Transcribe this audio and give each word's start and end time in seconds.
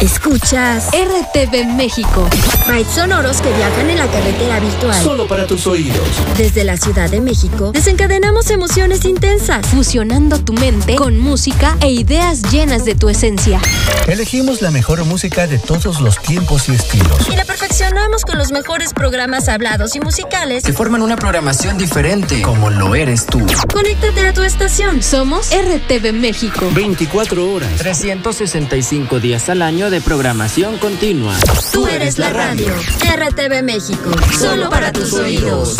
Escuchas 0.00 0.86
RTV 0.92 1.66
México. 1.74 2.28
Bytes 2.68 2.94
sonoros 2.94 3.40
que 3.40 3.52
viajan 3.52 3.90
en 3.90 3.98
la 3.98 4.06
carretera 4.06 4.60
virtual. 4.60 5.02
Solo 5.02 5.26
para 5.26 5.44
tus 5.44 5.66
oídos. 5.66 6.06
Desde 6.36 6.62
la 6.62 6.76
Ciudad 6.76 7.10
de 7.10 7.20
México, 7.20 7.72
desencadenamos 7.72 8.48
emociones 8.50 9.04
intensas, 9.04 9.66
fusionando 9.66 10.38
tu 10.38 10.52
mente 10.52 10.94
con 10.94 11.18
música 11.18 11.76
e 11.80 11.90
ideas 11.90 12.42
llenas 12.52 12.84
de 12.84 12.94
tu 12.94 13.08
esencia. 13.08 13.60
Elegimos 14.06 14.62
la 14.62 14.70
mejor 14.70 15.04
música 15.04 15.48
de 15.48 15.58
todos 15.58 16.00
los 16.00 16.20
tiempos 16.20 16.68
y 16.68 16.76
estilos. 16.76 17.28
Y 17.32 17.34
la 17.34 17.44
perfeccionamos 17.44 18.22
con 18.22 18.38
los 18.38 18.52
mejores 18.52 18.94
programas 18.94 19.48
hablados 19.48 19.96
y 19.96 20.00
musicales 20.00 20.62
que 20.62 20.72
forman 20.72 21.02
una 21.02 21.16
programación 21.16 21.76
diferente, 21.76 22.40
como 22.42 22.70
lo 22.70 22.94
eres 22.94 23.26
tú. 23.26 23.44
Conéctate 23.72 24.28
a 24.28 24.32
tu 24.32 24.42
estación. 24.42 25.02
Somos 25.02 25.50
RTV 25.50 26.12
México. 26.12 26.70
24 26.72 27.52
horas. 27.52 27.70
365 27.78 29.18
días 29.18 29.48
al 29.48 29.62
año 29.62 29.87
de 29.90 30.00
programación 30.02 30.76
continua. 30.78 31.34
Tú 31.72 31.86
eres 31.86 32.18
la 32.18 32.30
radio. 32.30 32.68
RTV 33.00 33.62
México. 33.62 34.10
Solo 34.38 34.68
para 34.68 34.92
tus 34.92 35.14
oídos. 35.14 35.76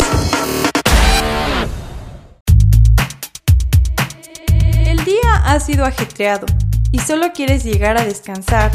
El 4.47 5.03
día 5.05 5.35
ha 5.45 5.59
sido 5.59 5.85
ajetreado 5.85 6.47
y 6.91 6.99
solo 6.99 7.33
quieres 7.33 7.63
llegar 7.63 7.97
a 7.97 8.05
descansar, 8.05 8.71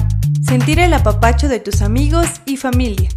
sentir 0.46 0.78
el 0.78 0.92
apapacho 0.92 1.48
de 1.48 1.58
tus 1.58 1.82
amigos 1.82 2.26
y 2.46 2.56
familia. 2.56 3.08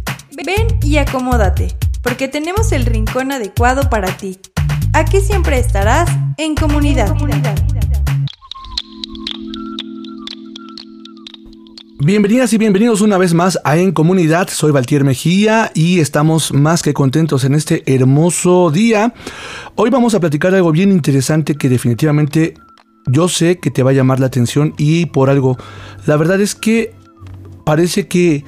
Ven 0.44 0.66
y 0.82 0.96
acomódate, 0.96 1.76
porque 2.02 2.26
tenemos 2.26 2.72
el 2.72 2.86
rincón 2.86 3.30
adecuado 3.30 3.88
para 3.90 4.16
ti. 4.16 4.40
Aquí 4.92 5.20
siempre 5.20 5.58
estarás 5.58 6.08
en 6.36 6.56
comunidad. 6.56 7.14
Bienvenidas 12.00 12.52
y 12.52 12.58
bienvenidos 12.58 13.00
una 13.00 13.18
vez 13.18 13.34
más 13.34 13.58
a 13.64 13.76
En 13.76 13.90
Comunidad. 13.90 14.48
Soy 14.48 14.70
Valtier 14.70 15.02
Mejía 15.02 15.72
y 15.74 15.98
estamos 15.98 16.52
más 16.54 16.80
que 16.80 16.94
contentos 16.94 17.42
en 17.42 17.56
este 17.56 17.82
hermoso 17.92 18.70
día. 18.70 19.12
Hoy 19.74 19.90
vamos 19.90 20.14
a 20.14 20.20
platicar 20.20 20.54
algo 20.54 20.70
bien 20.70 20.92
interesante 20.92 21.56
que 21.56 21.68
definitivamente 21.68 22.54
yo 23.06 23.28
sé 23.28 23.58
que 23.58 23.72
te 23.72 23.82
va 23.82 23.90
a 23.90 23.94
llamar 23.94 24.20
la 24.20 24.26
atención 24.26 24.74
y 24.78 25.06
por 25.06 25.28
algo. 25.28 25.58
La 26.06 26.16
verdad 26.16 26.40
es 26.40 26.54
que 26.54 26.94
parece 27.64 28.06
que 28.06 28.44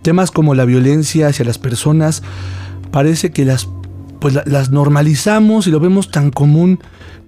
temas 0.00 0.30
como 0.30 0.54
la 0.54 0.64
violencia 0.64 1.28
hacia 1.28 1.44
las 1.44 1.58
personas, 1.58 2.22
parece 2.90 3.32
que 3.32 3.44
las 3.44 3.68
pues 4.24 4.38
las 4.46 4.70
normalizamos 4.70 5.66
y 5.66 5.70
lo 5.70 5.80
vemos 5.80 6.10
tan 6.10 6.30
común 6.30 6.78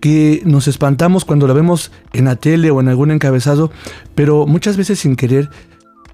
que 0.00 0.40
nos 0.46 0.66
espantamos 0.66 1.26
cuando 1.26 1.46
lo 1.46 1.52
vemos 1.52 1.92
en 2.14 2.24
la 2.24 2.36
tele 2.36 2.70
o 2.70 2.80
en 2.80 2.88
algún 2.88 3.10
encabezado, 3.10 3.70
pero 4.14 4.46
muchas 4.46 4.78
veces 4.78 5.00
sin 5.00 5.14
querer, 5.14 5.50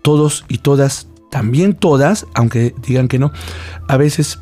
todos 0.03 0.45
y 0.49 0.59
todas, 0.59 1.07
también 1.31 1.75
todas, 1.75 2.27
aunque 2.35 2.75
digan 2.85 3.07
que 3.07 3.21
no, 3.21 3.31
a 3.87 3.97
veces 3.97 4.41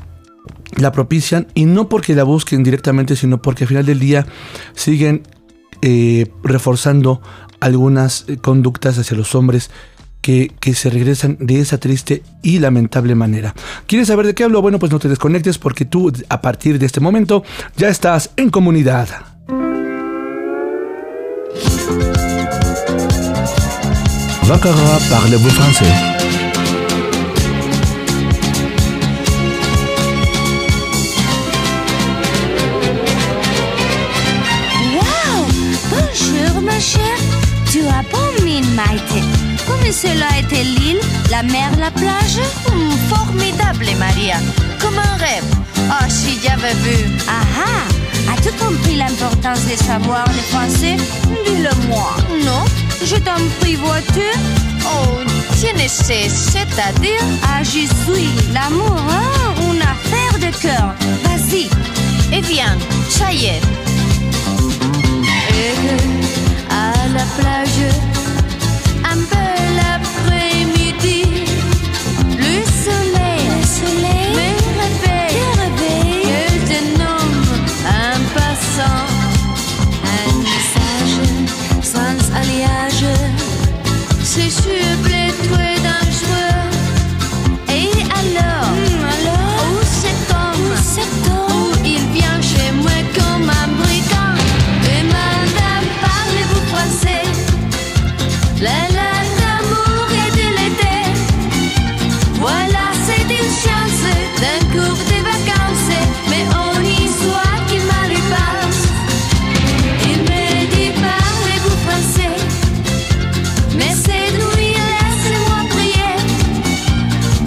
la 0.79 0.93
propician 0.93 1.47
y 1.53 1.67
no 1.67 1.91
porque 1.91 2.15
la 2.15 2.25
busquen 2.25 2.63
directamente, 2.63 3.17
sino 3.17 3.43
porque 3.43 3.65
al 3.65 3.69
final 3.69 3.85
del 3.85 3.99
día 3.99 4.27
siguen 4.73 5.25
eh, 5.83 6.33
reforzando 6.43 7.21
algunas 7.61 8.25
eh, 8.29 8.39
conductas 8.39 8.97
hacia 8.97 9.15
los 9.15 9.35
hombres 9.35 9.71
que, 10.21 10.53
que, 10.61 10.75
se 10.75 10.91
regresan 10.91 11.37
de 11.41 11.61
esa 11.61 11.79
triste 11.79 12.23
y 12.43 12.59
lamentable 12.59 13.15
manera. 13.15 13.55
¿Quieres 13.87 14.09
saber 14.09 14.27
de 14.27 14.35
qué 14.35 14.45
hablo? 14.45 14.63
Bueno, 14.63 14.79
pues 14.79 14.93
no 14.93 14.99
te 14.99 15.09
desconectes 15.09 15.59
porque 15.59 15.85
tú 15.85 16.13
a 16.29 16.41
partir 16.41 16.79
de 16.79 16.87
este 16.87 17.01
momento 17.01 17.43
ya 17.77 17.89
estás 17.89 18.31
en 18.37 18.51
comunidad. 18.51 19.09
Parlez-vous 25.11 25.51
français? 25.51 26.20
Cela 40.03 40.39
était 40.39 40.65
l'île, 40.65 41.01
la 41.31 41.43
mer, 41.43 41.71
la 41.79 41.91
plage? 41.91 42.41
Hum, 42.69 42.91
Formidable, 43.09 43.87
Maria. 43.99 44.37
Comme 44.81 44.99
un 44.99 45.17
rêve. 45.19 45.45
Oh, 45.77 46.07
si 46.09 46.39
j'avais 46.43 46.75
vu. 46.85 46.97
Ah 47.29 47.45
ah! 47.67 48.33
As-tu 48.33 48.51
compris 48.53 48.97
l'importance 48.97 49.67
de 49.67 49.77
savoir 49.77 50.25
le 50.29 50.43
français? 50.53 50.97
Dis-le-moi. 51.45 52.17
Non? 52.45 52.65
Je 53.05 53.17
t'en 53.17 53.41
prie, 53.61 53.77
vois-tu? 53.77 54.29
Oh, 54.87 55.19
tu 55.61 55.75
ne 55.75 55.89
sais, 55.89 56.29
c'est-à-dire? 56.29 57.25
Ah, 57.43 57.63
je 57.63 57.85
suis 58.03 58.31
l'amour, 58.55 58.97
hein? 59.11 59.55
Une 59.71 59.83
affaire 59.83 60.37
de 60.39 60.51
cœur. 60.57 60.95
Vas-y, 61.25 61.69
et 62.35 62.41
viens, 62.41 62.77
ça 63.09 63.33
y 63.33 63.47
est. 63.47 63.63
Et 65.63 65.75
à 66.71 67.09
la 67.17 67.25
plage, 67.37 67.81
un 69.05 69.19
peu 69.31 69.51
l'après-midi, 69.77 69.90
soleil, 73.81 74.01
le 74.03 74.10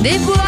de 0.04 0.18
voir 0.18 0.43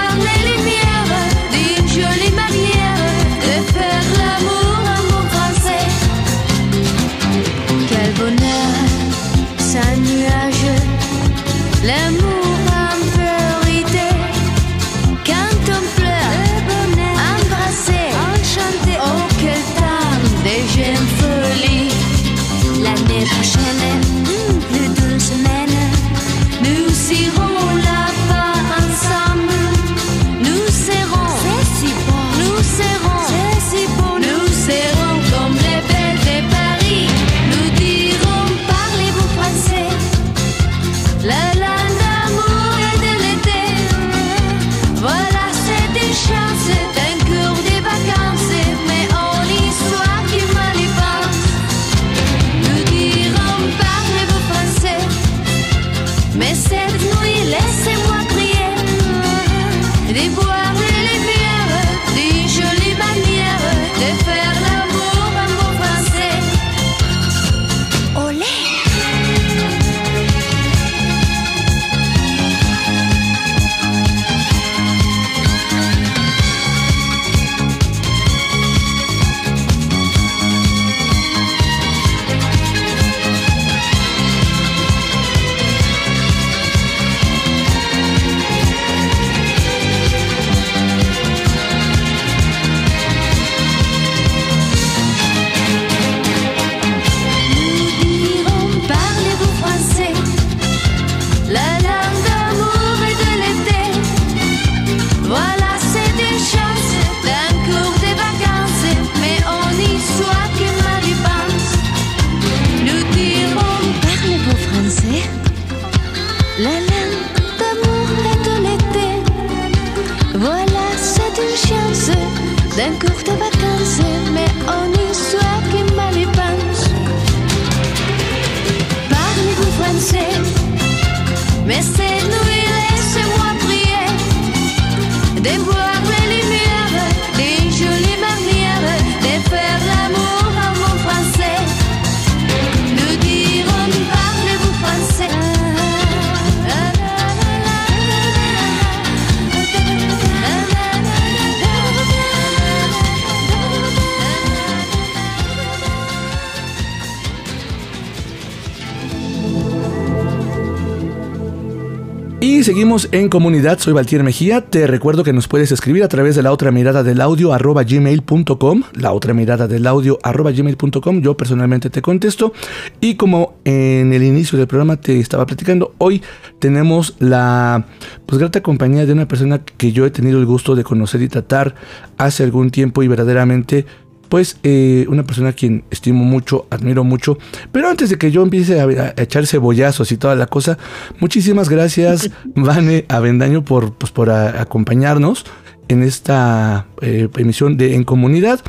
En 162.95 163.27
comunidad, 163.27 163.77
soy 163.79 163.91
Valtier 163.91 164.23
Mejía, 164.23 164.61
te 164.61 164.87
recuerdo 164.87 165.25
que 165.25 165.33
nos 165.33 165.49
puedes 165.49 165.69
escribir 165.73 166.01
a 166.03 166.07
través 166.07 166.37
de 166.37 166.43
la 166.43 166.53
otra 166.53 166.71
mirada 166.71 167.03
del 167.03 167.19
audio 167.19 167.51
arroba 167.51 167.83
gmail.com, 167.83 168.83
la 168.93 169.11
otra 169.11 169.33
mirada 169.33 169.67
del 169.67 169.85
audio 169.85 170.17
arroba 170.23 170.53
gmail.com, 170.53 171.21
yo 171.21 171.35
personalmente 171.35 171.89
te 171.89 172.01
contesto. 172.01 172.53
Y 173.01 173.15
como 173.15 173.55
en 173.65 174.13
el 174.13 174.23
inicio 174.23 174.57
del 174.57 174.67
programa 174.67 174.95
te 174.95 175.19
estaba 175.19 175.45
platicando, 175.45 175.93
hoy 175.97 176.21
tenemos 176.59 177.15
la 177.19 177.85
pues 178.25 178.39
grata 178.39 178.63
compañía 178.63 179.05
de 179.05 179.11
una 179.11 179.27
persona 179.27 179.59
que 179.59 179.91
yo 179.91 180.05
he 180.05 180.11
tenido 180.11 180.39
el 180.39 180.45
gusto 180.45 180.73
de 180.73 180.85
conocer 180.85 181.21
y 181.21 181.27
tratar 181.27 181.75
hace 182.17 182.43
algún 182.43 182.71
tiempo 182.71 183.03
y 183.03 183.09
verdaderamente 183.09 183.85
pues 184.29 184.57
eh, 184.63 185.05
una 185.09 185.23
persona 185.23 185.49
a 185.49 185.53
quien 185.53 185.83
estimo 185.91 186.23
mucho, 186.23 186.67
admiro 186.69 187.03
mucho. 187.03 187.37
Pero 187.71 187.89
antes 187.89 188.09
de 188.09 188.17
que 188.17 188.31
yo 188.31 188.41
empiece 188.43 188.79
a, 188.79 188.85
a 188.85 189.21
echar 189.21 189.45
cebollazos 189.47 190.11
y 190.11 190.17
toda 190.17 190.35
la 190.35 190.47
cosa, 190.47 190.77
muchísimas 191.19 191.69
gracias, 191.69 192.29
Vane 192.55 193.05
Avendaño, 193.07 193.63
por, 193.63 193.93
pues, 193.93 194.11
por 194.11 194.29
a- 194.29 194.61
acompañarnos 194.61 195.45
en 195.87 196.01
esta 196.03 196.87
eh, 197.01 197.29
emisión 197.37 197.77
de 197.77 197.95
En 197.95 198.03
Comunidad. 198.03 198.59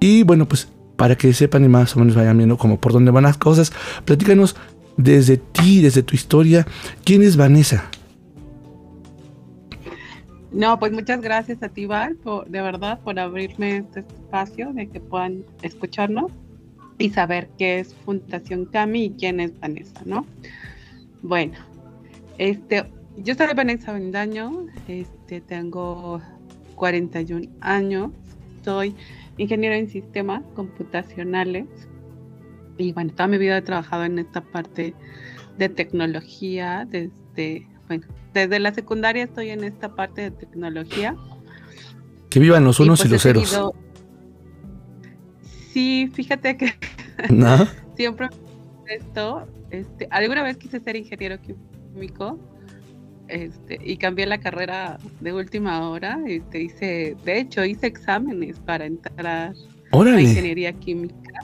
Y 0.00 0.22
bueno, 0.24 0.46
pues 0.46 0.68
para 0.96 1.16
que 1.16 1.32
sepan 1.34 1.64
y 1.64 1.68
más 1.68 1.94
o 1.96 2.00
menos 2.00 2.14
vayan 2.16 2.36
viendo 2.38 2.56
como 2.56 2.80
por 2.80 2.92
dónde 2.92 3.10
van 3.10 3.24
las 3.24 3.36
cosas, 3.38 3.72
platícanos 4.04 4.56
desde 4.96 5.36
ti, 5.36 5.80
desde 5.82 6.02
tu 6.02 6.14
historia, 6.14 6.66
¿quién 7.04 7.22
es 7.22 7.36
Vanessa? 7.36 7.84
No, 10.52 10.78
pues 10.78 10.92
muchas 10.92 11.20
gracias 11.20 11.62
a 11.62 11.68
ti, 11.68 11.86
Val, 11.86 12.16
por, 12.16 12.48
de 12.48 12.62
verdad, 12.62 13.00
por 13.00 13.18
abrirme 13.18 13.78
este 13.78 14.00
espacio 14.00 14.72
de 14.72 14.88
que 14.88 15.00
puedan 15.00 15.44
escucharnos 15.62 16.30
y 16.98 17.10
saber 17.10 17.48
qué 17.58 17.80
es 17.80 17.94
Fundación 17.94 18.66
Cami 18.66 19.04
y 19.06 19.10
quién 19.10 19.40
es 19.40 19.58
Vanessa, 19.60 20.00
¿no? 20.04 20.24
Bueno, 21.22 21.54
este, 22.38 22.84
yo 23.18 23.34
soy 23.34 23.48
Vanessa 23.54 23.92
Vendaño, 23.92 24.66
este, 24.88 25.40
tengo 25.40 26.20
41 26.76 27.48
años, 27.60 28.12
soy 28.64 28.94
ingeniera 29.38 29.76
en 29.76 29.88
sistemas 29.88 30.42
computacionales 30.54 31.66
y 32.78 32.92
bueno, 32.92 33.12
toda 33.12 33.26
mi 33.26 33.38
vida 33.38 33.58
he 33.58 33.62
trabajado 33.62 34.04
en 34.04 34.18
esta 34.18 34.40
parte 34.40 34.94
de 35.58 35.68
tecnología 35.68 36.86
desde, 36.88 37.66
bueno, 37.86 38.06
desde 38.34 38.58
la 38.58 38.74
secundaria 38.74 39.24
estoy 39.24 39.50
en 39.50 39.64
esta 39.64 39.94
parte 39.94 40.22
de 40.22 40.30
tecnología. 40.30 41.16
Que 42.30 42.40
vivan 42.40 42.64
los 42.64 42.80
unos 42.80 43.00
y, 43.00 43.02
pues 43.04 43.12
los 43.12 43.22
ceros. 43.22 43.74
Sí, 45.72 46.10
fíjate 46.14 46.56
que 46.56 46.74
¿No? 47.30 47.66
siempre 47.96 48.28
esto, 48.88 49.46
este, 49.70 50.08
alguna 50.10 50.42
vez 50.42 50.56
quise 50.56 50.80
ser 50.80 50.96
ingeniero 50.96 51.38
químico 51.40 52.38
este, 53.28 53.78
y 53.82 53.96
cambié 53.96 54.26
la 54.26 54.38
carrera 54.38 54.98
de 55.20 55.32
última 55.32 55.88
hora. 55.88 56.18
Este, 56.26 56.62
hice, 56.62 57.16
de 57.24 57.40
hecho, 57.40 57.64
hice 57.64 57.86
exámenes 57.86 58.58
para 58.60 58.86
entrar 58.86 59.26
a 59.26 59.54
Órale. 59.90 60.22
ingeniería 60.22 60.72
química. 60.72 61.40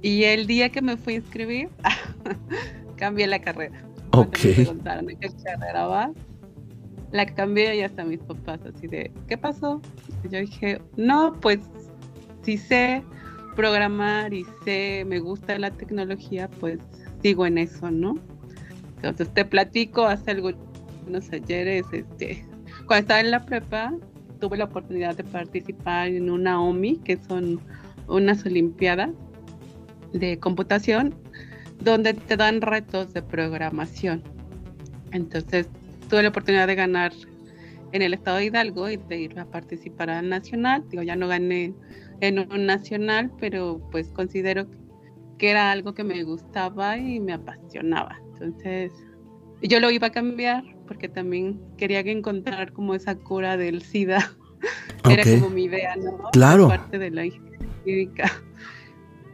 Y 0.00 0.24
el 0.24 0.46
día 0.46 0.68
que 0.68 0.80
me 0.80 0.96
fui 0.96 1.14
a 1.14 1.16
inscribir, 1.16 1.68
cambié 2.96 3.26
la 3.26 3.40
carrera. 3.40 3.87
Ok. 4.12 4.38
Me 4.44 4.54
preguntaron 4.54 5.06
de 5.06 5.16
qué 5.16 5.30
carrera 5.44 5.86
vas. 5.86 6.10
La 7.12 7.26
cambié 7.26 7.76
y 7.76 7.82
hasta 7.82 8.04
mis 8.04 8.20
papás 8.20 8.60
así 8.66 8.86
de, 8.86 9.10
¿qué 9.28 9.38
pasó? 9.38 9.80
Y 10.24 10.28
yo 10.28 10.40
dije, 10.40 10.80
no, 10.96 11.34
pues 11.40 11.60
si 12.42 12.58
sé 12.58 13.02
programar 13.56 14.32
y 14.34 14.46
sé, 14.64 15.04
me 15.06 15.18
gusta 15.18 15.58
la 15.58 15.70
tecnología, 15.70 16.48
pues 16.60 16.78
sigo 17.22 17.46
en 17.46 17.58
eso, 17.58 17.90
¿no? 17.90 18.14
Entonces 18.96 19.32
te 19.32 19.44
platico 19.44 20.04
hace 20.04 20.32
algunos 20.32 20.58
ayeres, 21.32 21.86
este, 21.92 22.44
cuando 22.86 23.00
estaba 23.00 23.20
en 23.20 23.30
la 23.30 23.44
prepa, 23.44 23.94
tuve 24.38 24.58
la 24.58 24.64
oportunidad 24.64 25.16
de 25.16 25.24
participar 25.24 26.08
en 26.08 26.30
una 26.30 26.60
OMI, 26.60 26.98
que 26.98 27.16
son 27.16 27.60
unas 28.06 28.44
olimpiadas 28.46 29.10
de 30.12 30.38
computación, 30.38 31.14
donde 31.80 32.14
te 32.14 32.36
dan 32.36 32.60
retos 32.60 33.12
de 33.12 33.22
programación. 33.22 34.22
Entonces 35.12 35.68
tuve 36.08 36.22
la 36.22 36.28
oportunidad 36.30 36.66
de 36.66 36.74
ganar 36.74 37.12
en 37.92 38.02
el 38.02 38.14
estado 38.14 38.38
de 38.38 38.46
Hidalgo 38.46 38.88
y 38.90 38.96
de 38.96 39.20
ir 39.20 39.38
a 39.38 39.46
participar 39.46 40.10
al 40.10 40.28
nacional. 40.28 40.84
Digo, 40.90 41.02
ya 41.02 41.16
no 41.16 41.28
gané 41.28 41.74
en 42.20 42.38
un 42.38 42.66
nacional, 42.66 43.30
pero 43.38 43.80
pues 43.90 44.08
considero 44.08 44.66
que 45.38 45.50
era 45.50 45.70
algo 45.70 45.94
que 45.94 46.04
me 46.04 46.22
gustaba 46.24 46.98
y 46.98 47.20
me 47.20 47.32
apasionaba. 47.32 48.20
Entonces, 48.32 48.92
yo 49.62 49.80
lo 49.80 49.90
iba 49.90 50.08
a 50.08 50.12
cambiar 50.12 50.64
porque 50.86 51.08
también 51.08 51.60
quería 51.76 52.02
que 52.02 52.10
encontrar 52.10 52.72
como 52.72 52.94
esa 52.94 53.14
cura 53.16 53.56
del 53.56 53.82
SIDA. 53.82 54.32
Era 55.08 55.22
como 55.22 55.50
mi 55.50 55.64
idea, 55.64 55.94
¿no? 55.96 56.18
Claro. 56.32 56.68
Parte 56.68 56.98
de 56.98 57.10
la 57.10 57.26
ingeniería. 57.26 58.32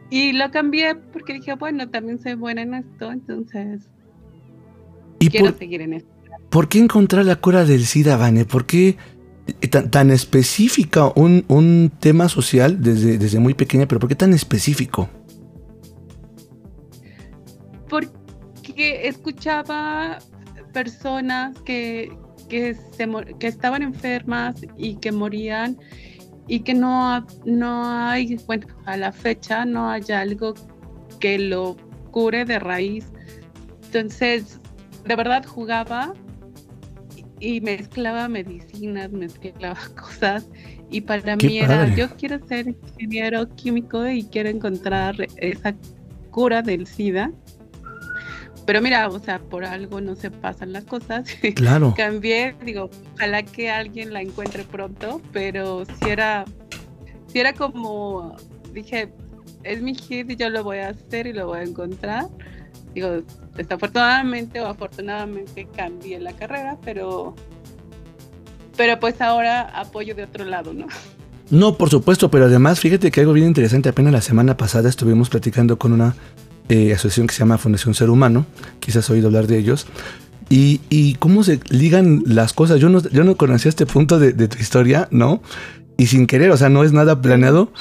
Y 0.09 0.33
lo 0.33 0.51
cambié 0.51 0.95
porque 0.95 1.33
dije, 1.33 1.55
bueno, 1.55 1.89
también 1.89 2.21
soy 2.21 2.35
buena 2.35 2.61
en 2.61 2.75
esto, 2.75 3.11
entonces 3.11 3.89
¿Y 5.19 5.29
quiero 5.29 5.47
por, 5.47 5.57
seguir 5.57 5.81
en 5.81 5.93
esto. 5.93 6.09
por 6.49 6.69
qué 6.69 6.79
encontrar 6.79 7.25
la 7.25 7.37
cura 7.37 7.65
del 7.65 7.85
SIDA, 7.85 8.17
Vane? 8.17 8.45
¿Por 8.45 8.65
qué 8.65 8.97
tan, 9.69 9.89
tan 9.89 10.11
específica 10.11 11.11
un, 11.15 11.43
un 11.47 11.91
tema 11.99 12.29
social 12.29 12.81
desde, 12.81 13.17
desde 13.17 13.39
muy 13.39 13.53
pequeña, 13.53 13.87
pero 13.87 13.99
por 13.99 14.09
qué 14.09 14.15
tan 14.15 14.33
específico? 14.33 15.09
Porque 17.89 19.07
escuchaba 19.07 20.19
personas 20.73 21.57
que, 21.61 22.11
que, 22.49 22.75
se, 22.75 23.09
que 23.39 23.47
estaban 23.47 23.81
enfermas 23.81 24.55
y 24.77 24.97
que 24.97 25.11
morían 25.11 25.77
y 26.47 26.59
que 26.61 26.73
no, 26.73 27.09
ha- 27.11 27.25
no 27.45 27.85
hay, 27.87 28.35
bueno, 28.45 28.67
a 28.85 28.97
la 28.97 29.11
fecha 29.11 29.65
no 29.65 29.89
hay 29.89 30.03
algo 30.13 30.53
que 31.19 31.39
lo 31.39 31.75
cure 32.11 32.45
de 32.45 32.59
raíz. 32.59 33.11
Entonces, 33.85 34.59
de 35.05 35.15
verdad 35.15 35.45
jugaba 35.45 36.13
y 37.15 37.57
y 37.57 37.61
mezclaba 37.61 38.27
medicinas, 38.27 39.11
mezclaba 39.11 39.77
cosas 39.95 40.47
y 40.89 41.01
para 41.01 41.35
Qué 41.37 41.47
mí 41.47 41.59
era, 41.59 41.87
padre. 41.87 41.95
yo 41.95 42.09
quiero 42.15 42.45
ser 42.47 42.67
ingeniero 42.69 43.47
químico 43.55 44.07
y 44.07 44.23
quiero 44.23 44.49
encontrar 44.49 45.15
esa 45.37 45.75
cura 46.31 46.61
del 46.61 46.87
SIDA. 46.87 47.31
Pero 48.65 48.81
mira, 48.81 49.07
o 49.07 49.19
sea, 49.19 49.39
por 49.39 49.63
algo 49.63 50.01
no 50.01 50.15
se 50.15 50.31
pasan 50.31 50.73
las 50.73 50.85
cosas. 50.85 51.27
Claro. 51.55 51.93
Cambié, 51.95 52.55
digo, 52.65 52.89
ojalá 53.13 53.43
que 53.43 53.69
alguien 53.69 54.11
la 54.13 54.21
encuentre 54.21 54.63
pronto, 54.63 55.21
pero 55.31 55.85
si 55.85 56.09
era, 56.09 56.45
si 57.27 57.39
era 57.39 57.53
como, 57.53 58.35
dije, 58.73 59.09
es 59.63 59.81
mi 59.81 59.95
hit 59.95 60.29
y 60.31 60.35
yo 60.35 60.49
lo 60.49 60.63
voy 60.63 60.79
a 60.79 60.89
hacer 60.89 61.27
y 61.27 61.33
lo 61.33 61.47
voy 61.47 61.59
a 61.59 61.63
encontrar. 61.63 62.27
Digo, 62.93 63.21
desafortunadamente 63.55 64.59
o 64.61 64.67
afortunadamente 64.67 65.67
cambié 65.75 66.19
la 66.19 66.33
carrera, 66.33 66.77
pero, 66.83 67.35
pero 68.75 68.99
pues 68.99 69.21
ahora 69.21 69.61
apoyo 69.61 70.15
de 70.15 70.23
otro 70.23 70.45
lado, 70.45 70.73
¿no? 70.73 70.87
No, 71.51 71.77
por 71.77 71.89
supuesto, 71.89 72.31
pero 72.31 72.45
además, 72.45 72.79
fíjate 72.79 73.11
que 73.11 73.19
algo 73.21 73.33
bien 73.33 73.47
interesante, 73.47 73.89
apenas 73.89 74.11
la 74.11 74.21
semana 74.21 74.57
pasada 74.57 74.89
estuvimos 74.89 75.29
platicando 75.29 75.77
con 75.77 75.93
una 75.93 76.15
eh, 76.69 76.93
asociación 76.93 77.27
que 77.27 77.33
se 77.33 77.39
llama 77.39 77.57
Fundación 77.57 77.93
Ser 77.93 78.09
Humano, 78.09 78.45
quizás 78.79 79.05
has 79.05 79.09
oído 79.09 79.27
hablar 79.27 79.47
de 79.47 79.57
ellos, 79.57 79.87
y, 80.49 80.81
y 80.89 81.15
cómo 81.15 81.43
se 81.43 81.59
ligan 81.69 82.23
las 82.25 82.53
cosas. 82.53 82.79
Yo 82.79 82.89
no, 82.89 83.01
yo 83.01 83.23
no 83.23 83.35
conocía 83.35 83.69
este 83.69 83.85
punto 83.85 84.19
de, 84.19 84.33
de 84.33 84.47
tu 84.47 84.57
historia, 84.59 85.07
¿no? 85.11 85.41
Y 85.97 86.07
sin 86.07 86.27
querer, 86.27 86.51
o 86.51 86.57
sea, 86.57 86.69
no 86.69 86.83
es 86.83 86.91
nada 86.93 87.21
planeado, 87.21 87.71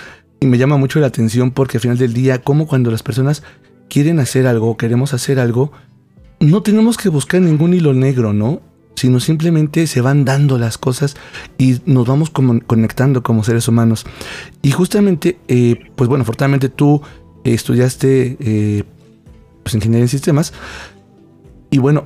y 0.41 0.47
me 0.47 0.59
llama 0.59 0.77
mucho 0.77 1.01
la 1.01 1.07
atención 1.07 1.51
porque 1.51 1.79
al 1.79 1.83
final 1.83 1.99
del 1.99 2.13
día, 2.13 2.43
como 2.43 2.67
cuando 2.67 2.91
las 2.91 3.03
personas 3.03 3.43
quieren 3.89 4.19
hacer 4.19 4.47
algo, 4.47 4.77
queremos 4.77 5.15
hacer 5.15 5.39
algo, 5.39 5.73
no 6.41 6.63
tenemos 6.63 6.97
que 6.97 7.09
buscar 7.09 7.41
ningún 7.41 7.75
hilo 7.75 7.95
negro, 7.95 8.33
¿no? 8.33 8.61
Sino 8.97 9.21
simplemente 9.21 9.87
se 9.87 10.01
van 10.01 10.25
dando 10.25 10.59
las 10.59 10.79
cosas 10.79 11.17
y 11.59 11.81
nos 11.87 12.07
vamos 12.07 12.31
como 12.31 12.61
conectando 12.61 13.23
como 13.23 13.43
seres 13.43 13.69
humanos. 13.69 14.05
Y 14.63 14.71
justamente, 14.71 15.39
eh, 15.49 15.77
pues 15.97 16.09
bueno, 16.09 16.23
afortunadamente 16.23 16.69
tú 16.69 17.03
estudiaste 17.45 18.37
eh, 18.41 18.85
pues, 19.63 19.75
ingeniería 19.75 20.05
en 20.05 20.09
sistemas 20.09 20.53
y 21.71 21.79
bueno, 21.79 22.05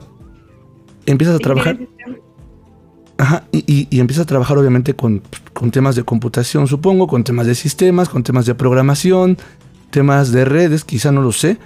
empiezas 1.07 1.37
a 1.37 1.38
trabajar. 1.38 1.78
Ajá, 3.21 3.45
y, 3.50 3.88
y, 3.90 4.00
empiezas 4.00 4.23
a 4.23 4.26
trabajar 4.26 4.57
obviamente 4.59 4.95
con, 4.95 5.23
con, 5.52 5.73
temas 5.73 5.97
de 5.97 6.04
computación, 6.04 6.68
supongo, 6.68 7.09
con 7.09 7.25
temas 7.25 7.49
de 7.49 7.57
sistemas, 7.57 8.09
con 8.09 8.23
temas 8.23 8.47
de 8.47 8.54
programación, 8.54 9.37
temas 9.90 10.30
de 10.30 10.45
redes, 10.45 10.85
quizá 10.85 11.11
no 11.11 11.21
lo 11.21 11.33
sé, 11.33 11.59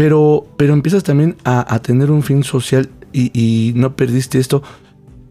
pero, 0.00 0.46
pero 0.56 0.72
empiezas 0.72 1.02
también 1.02 1.36
a, 1.44 1.78
tener 1.80 2.10
un 2.10 2.22
fin 2.22 2.42
social 2.42 2.88
y, 3.12 3.72
no 3.76 3.94
perdiste 3.96 4.38
esto, 4.38 4.62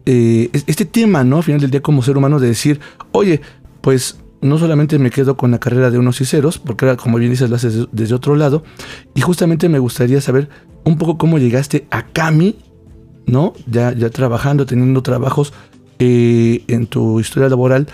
eh, 0.06 0.48
este 0.52 0.84
tema, 0.84 1.24
¿no? 1.24 1.38
Al 1.38 1.42
final 1.42 1.60
del 1.60 1.72
día 1.72 1.82
como 1.82 2.04
ser 2.04 2.16
humano 2.16 2.38
de 2.38 2.46
decir, 2.46 2.78
oye, 3.10 3.40
pues 3.80 4.19
no 4.42 4.58
solamente 4.58 4.98
me 4.98 5.10
quedo 5.10 5.36
con 5.36 5.50
la 5.50 5.60
carrera 5.60 5.90
de 5.90 5.98
unos 5.98 6.20
y 6.20 6.24
ceros, 6.24 6.58
porque 6.58 6.96
como 6.96 7.18
bien 7.18 7.30
dices, 7.30 7.50
lo 7.50 7.56
haces 7.56 7.88
desde 7.92 8.14
otro 8.14 8.36
lado, 8.36 8.62
y 9.14 9.20
justamente 9.20 9.68
me 9.68 9.78
gustaría 9.78 10.20
saber 10.20 10.48
un 10.84 10.96
poco 10.96 11.18
cómo 11.18 11.38
llegaste 11.38 11.86
a 11.90 12.06
Cami 12.06 12.56
¿no? 13.30 13.54
Ya, 13.66 13.92
ya 13.92 14.10
trabajando, 14.10 14.66
teniendo 14.66 15.02
trabajos 15.02 15.52
eh, 15.98 16.64
en 16.66 16.86
tu 16.86 17.20
historia 17.20 17.48
laboral, 17.48 17.86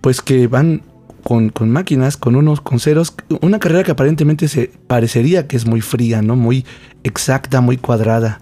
pues 0.00 0.20
que 0.20 0.46
van 0.46 0.82
con, 1.22 1.52
máquinas, 1.70 2.16
con 2.16 2.36
unos, 2.36 2.60
con 2.60 2.78
ceros, 2.78 3.14
una 3.40 3.58
carrera 3.58 3.82
que 3.82 3.92
aparentemente 3.92 4.46
se 4.48 4.70
parecería 4.86 5.48
que 5.48 5.56
es 5.56 5.66
muy 5.66 5.80
fría, 5.80 6.20
¿no? 6.20 6.36
Muy 6.36 6.66
exacta, 7.02 7.60
muy 7.62 7.78
cuadrada. 7.78 8.40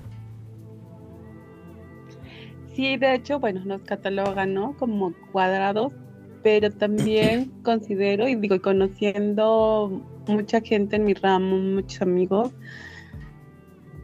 Sí, 2.74 2.96
de 2.96 3.14
hecho, 3.14 3.38
bueno, 3.38 3.62
nos 3.64 3.82
catalogan, 3.82 4.54
¿no? 4.54 4.74
Como 4.78 5.12
cuadrados, 5.30 5.92
pero 6.42 6.70
también 6.70 7.50
considero, 7.62 8.28
y 8.28 8.34
digo, 8.34 8.60
conociendo 8.60 10.02
mucha 10.26 10.60
gente 10.60 10.96
en 10.96 11.04
mi 11.04 11.14
ramo, 11.14 11.56
muchos 11.56 12.02
amigos, 12.02 12.50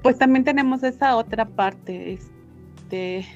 pues 0.02 0.18
también 0.18 0.45
tenemos 0.45 0.83
esa 0.83 1.16
otra 1.16 1.45
parte. 1.45 2.12
Este, 2.12 3.26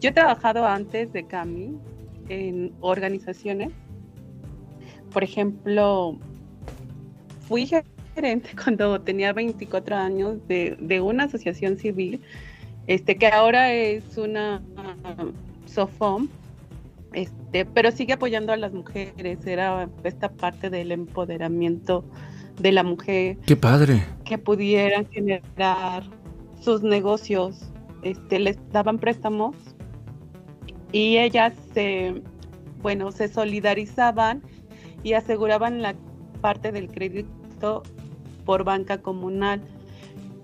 yo 0.00 0.10
he 0.10 0.12
trabajado 0.12 0.66
antes 0.66 1.12
de 1.12 1.26
Cami 1.26 1.78
en 2.28 2.72
organizaciones. 2.80 3.70
Por 5.12 5.24
ejemplo, 5.24 6.18
fui 7.46 7.70
gerente 8.14 8.50
cuando 8.62 9.00
tenía 9.00 9.32
24 9.32 9.96
años 9.96 10.36
de, 10.48 11.00
una 11.00 11.24
asociación 11.24 11.78
civil, 11.78 12.20
este, 12.86 13.16
que 13.16 13.28
ahora 13.28 13.72
es 13.72 14.18
una 14.18 14.62
SOFOM, 15.66 16.28
este, 17.12 17.64
pero 17.64 17.90
sigue 17.90 18.14
apoyando 18.14 18.52
a 18.52 18.56
las 18.56 18.72
mujeres. 18.72 19.46
Era 19.46 19.88
esta 20.04 20.30
parte 20.30 20.70
del 20.70 20.92
empoderamiento 20.92 22.04
de 22.60 22.72
la 22.72 22.82
mujer. 22.82 23.38
Qué 23.46 23.56
padre. 23.56 24.04
Que 24.24 24.38
pudieran 24.38 25.06
generar 25.10 26.04
sus 26.60 26.82
negocios, 26.82 27.70
este, 28.02 28.38
les 28.38 28.58
daban 28.70 28.98
préstamos 28.98 29.56
y 30.92 31.18
ellas 31.18 31.52
se, 31.74 32.22
bueno, 32.82 33.12
se 33.12 33.28
solidarizaban 33.28 34.42
y 35.02 35.12
aseguraban 35.12 35.82
la 35.82 35.94
parte 36.40 36.72
del 36.72 36.88
crédito 36.88 37.82
por 38.44 38.64
banca 38.64 38.98
comunal, 38.98 39.62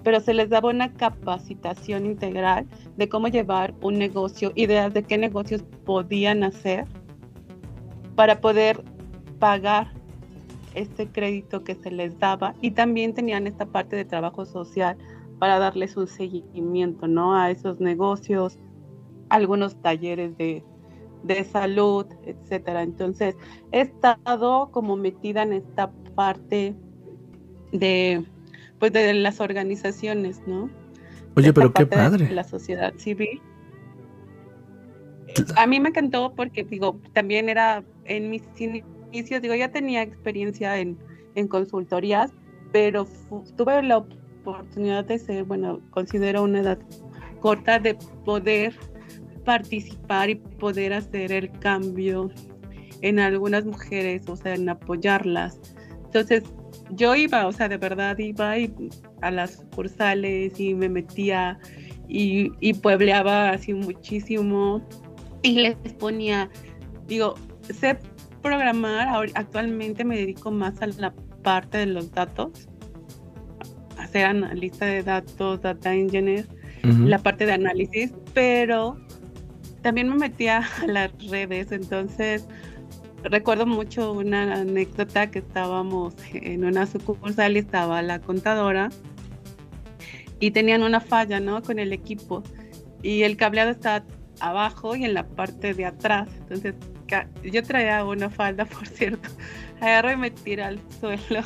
pero 0.04 0.20
se 0.20 0.34
les 0.34 0.50
daba 0.50 0.70
una 0.70 0.92
capacitación 0.92 2.06
integral 2.06 2.66
de 2.96 3.08
cómo 3.08 3.28
llevar 3.28 3.74
un 3.80 3.98
negocio, 3.98 4.52
ideas 4.54 4.92
de 4.92 5.02
qué 5.02 5.18
negocios 5.18 5.64
podían 5.84 6.44
hacer 6.44 6.84
para 8.14 8.40
poder 8.40 8.84
pagar 9.38 9.92
este 10.74 11.08
crédito 11.08 11.64
que 11.64 11.74
se 11.74 11.90
les 11.90 12.18
daba 12.18 12.54
y 12.60 12.72
también 12.72 13.14
tenían 13.14 13.46
esta 13.46 13.66
parte 13.66 13.96
de 13.96 14.04
trabajo 14.04 14.44
social 14.44 14.96
para 15.38 15.58
darles 15.58 15.96
un 15.96 16.06
seguimiento, 16.06 17.08
¿no? 17.08 17.34
A 17.34 17.50
esos 17.50 17.80
negocios, 17.80 18.58
algunos 19.30 19.80
talleres 19.80 20.36
de, 20.36 20.64
de 21.22 21.44
salud, 21.44 22.06
etcétera. 22.24 22.82
Entonces, 22.82 23.36
he 23.72 23.80
estado 23.80 24.70
como 24.70 24.96
metida 24.96 25.42
en 25.42 25.54
esta 25.54 25.90
parte 26.14 26.74
de, 27.72 28.24
pues, 28.90 29.06
de 29.06 29.14
las 29.14 29.40
organizaciones, 29.40 30.42
¿no? 30.46 30.68
Oye, 31.36 31.52
pero 31.52 31.72
qué 31.72 31.86
padre. 31.86 32.30
la 32.30 32.44
sociedad 32.44 32.92
civil. 32.96 33.40
A 35.56 35.66
mí 35.66 35.80
me 35.80 35.88
encantó 35.88 36.34
porque, 36.34 36.64
digo, 36.64 37.00
también 37.12 37.48
era 37.48 37.82
en 38.04 38.30
mis 38.30 38.42
digo, 38.56 39.54
ya 39.54 39.70
tenía 39.70 40.02
experiencia 40.02 40.78
en, 40.78 40.98
en 41.34 41.48
consultorías, 41.48 42.32
pero 42.72 43.06
tuve 43.56 43.82
la 43.82 43.98
oportunidad 43.98 45.06
de 45.06 45.18
ser, 45.18 45.44
bueno, 45.44 45.80
considero 45.90 46.42
una 46.42 46.60
edad 46.60 46.78
corta 47.40 47.78
de 47.78 47.94
poder 48.24 48.74
participar 49.44 50.30
y 50.30 50.34
poder 50.34 50.92
hacer 50.92 51.32
el 51.32 51.50
cambio 51.58 52.30
en 53.00 53.18
algunas 53.18 53.64
mujeres, 53.64 54.28
o 54.28 54.36
sea, 54.36 54.54
en 54.54 54.68
apoyarlas. 54.68 55.58
Entonces, 56.04 56.44
yo 56.90 57.14
iba, 57.14 57.46
o 57.46 57.52
sea, 57.52 57.68
de 57.68 57.76
verdad 57.76 58.18
iba 58.18 58.54
a 59.22 59.30
las 59.30 59.54
sucursales 59.54 60.58
y 60.60 60.74
me 60.74 60.88
metía 60.88 61.58
y, 62.08 62.52
y 62.60 62.74
puebleaba 62.74 63.50
así 63.50 63.72
muchísimo 63.72 64.86
y 65.42 65.60
les 65.60 65.76
ponía, 65.98 66.50
digo, 67.06 67.34
sé 67.62 67.98
programar, 68.42 69.08
actualmente 69.34 70.04
me 70.04 70.16
dedico 70.16 70.50
más 70.50 70.80
a 70.82 70.86
la 70.86 71.14
parte 71.42 71.78
de 71.78 71.86
los 71.86 72.12
datos, 72.12 72.68
hacer 73.98 74.26
analista 74.26 74.86
de 74.86 75.02
datos, 75.02 75.62
data 75.62 75.94
engineer, 75.94 76.46
la 76.82 77.18
parte 77.18 77.46
de 77.46 77.52
análisis, 77.52 78.12
pero 78.34 78.98
también 79.80 80.10
me 80.10 80.16
metía 80.16 80.62
a 80.82 80.86
las 80.86 81.10
redes, 81.30 81.72
entonces 81.72 82.46
recuerdo 83.24 83.66
mucho 83.66 84.12
una 84.12 84.54
anécdota 84.54 85.30
que 85.30 85.40
estábamos 85.40 86.14
en 86.32 86.64
una 86.64 86.86
sucursal 86.86 87.56
y 87.56 87.60
estaba 87.60 88.02
la 88.02 88.20
contadora 88.20 88.90
y 90.40 90.50
tenían 90.50 90.82
una 90.82 91.00
falla, 91.00 91.40
¿no? 91.40 91.62
Con 91.62 91.78
el 91.78 91.92
equipo 91.92 92.42
y 93.02 93.22
el 93.22 93.36
cableado 93.36 93.70
estaba 93.70 94.04
abajo 94.40 94.94
y 94.96 95.04
en 95.04 95.14
la 95.14 95.26
parte 95.26 95.74
de 95.74 95.86
atrás, 95.86 96.28
entonces 96.40 96.74
yo 97.42 97.62
traía 97.62 98.04
una 98.04 98.30
falda, 98.30 98.64
por 98.66 98.86
cierto, 98.86 99.28
agarro 99.80 100.12
y 100.12 100.16
me 100.16 100.30
tira 100.30 100.68
al 100.68 100.80
suelo 101.00 101.42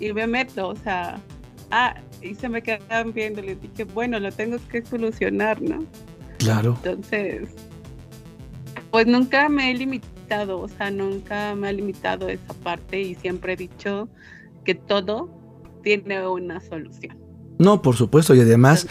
y 0.00 0.12
me 0.12 0.26
meto, 0.26 0.68
o 0.68 0.76
sea, 0.76 1.20
ah, 1.70 1.94
y 2.22 2.34
se 2.34 2.48
me 2.48 2.62
quedaban 2.62 3.12
viendo, 3.12 3.40
le 3.42 3.54
dije, 3.56 3.84
bueno, 3.84 4.18
lo 4.18 4.30
tengo 4.32 4.58
que 4.68 4.84
solucionar, 4.84 5.60
¿no? 5.62 5.84
Claro. 6.38 6.78
Entonces, 6.84 7.54
pues 8.90 9.06
nunca 9.06 9.48
me 9.48 9.70
he 9.70 9.74
limitado, 9.74 10.17
o 10.30 10.68
sea, 10.68 10.90
nunca 10.90 11.54
me 11.54 11.68
ha 11.68 11.72
limitado 11.72 12.28
esa 12.28 12.54
parte 12.62 13.00
y 13.00 13.14
siempre 13.14 13.54
he 13.54 13.56
dicho 13.56 14.08
que 14.64 14.74
todo 14.74 15.30
tiene 15.82 16.26
una 16.26 16.60
solución. 16.60 17.16
No, 17.58 17.82
por 17.82 17.96
supuesto, 17.96 18.34
y 18.34 18.40
además 18.40 18.86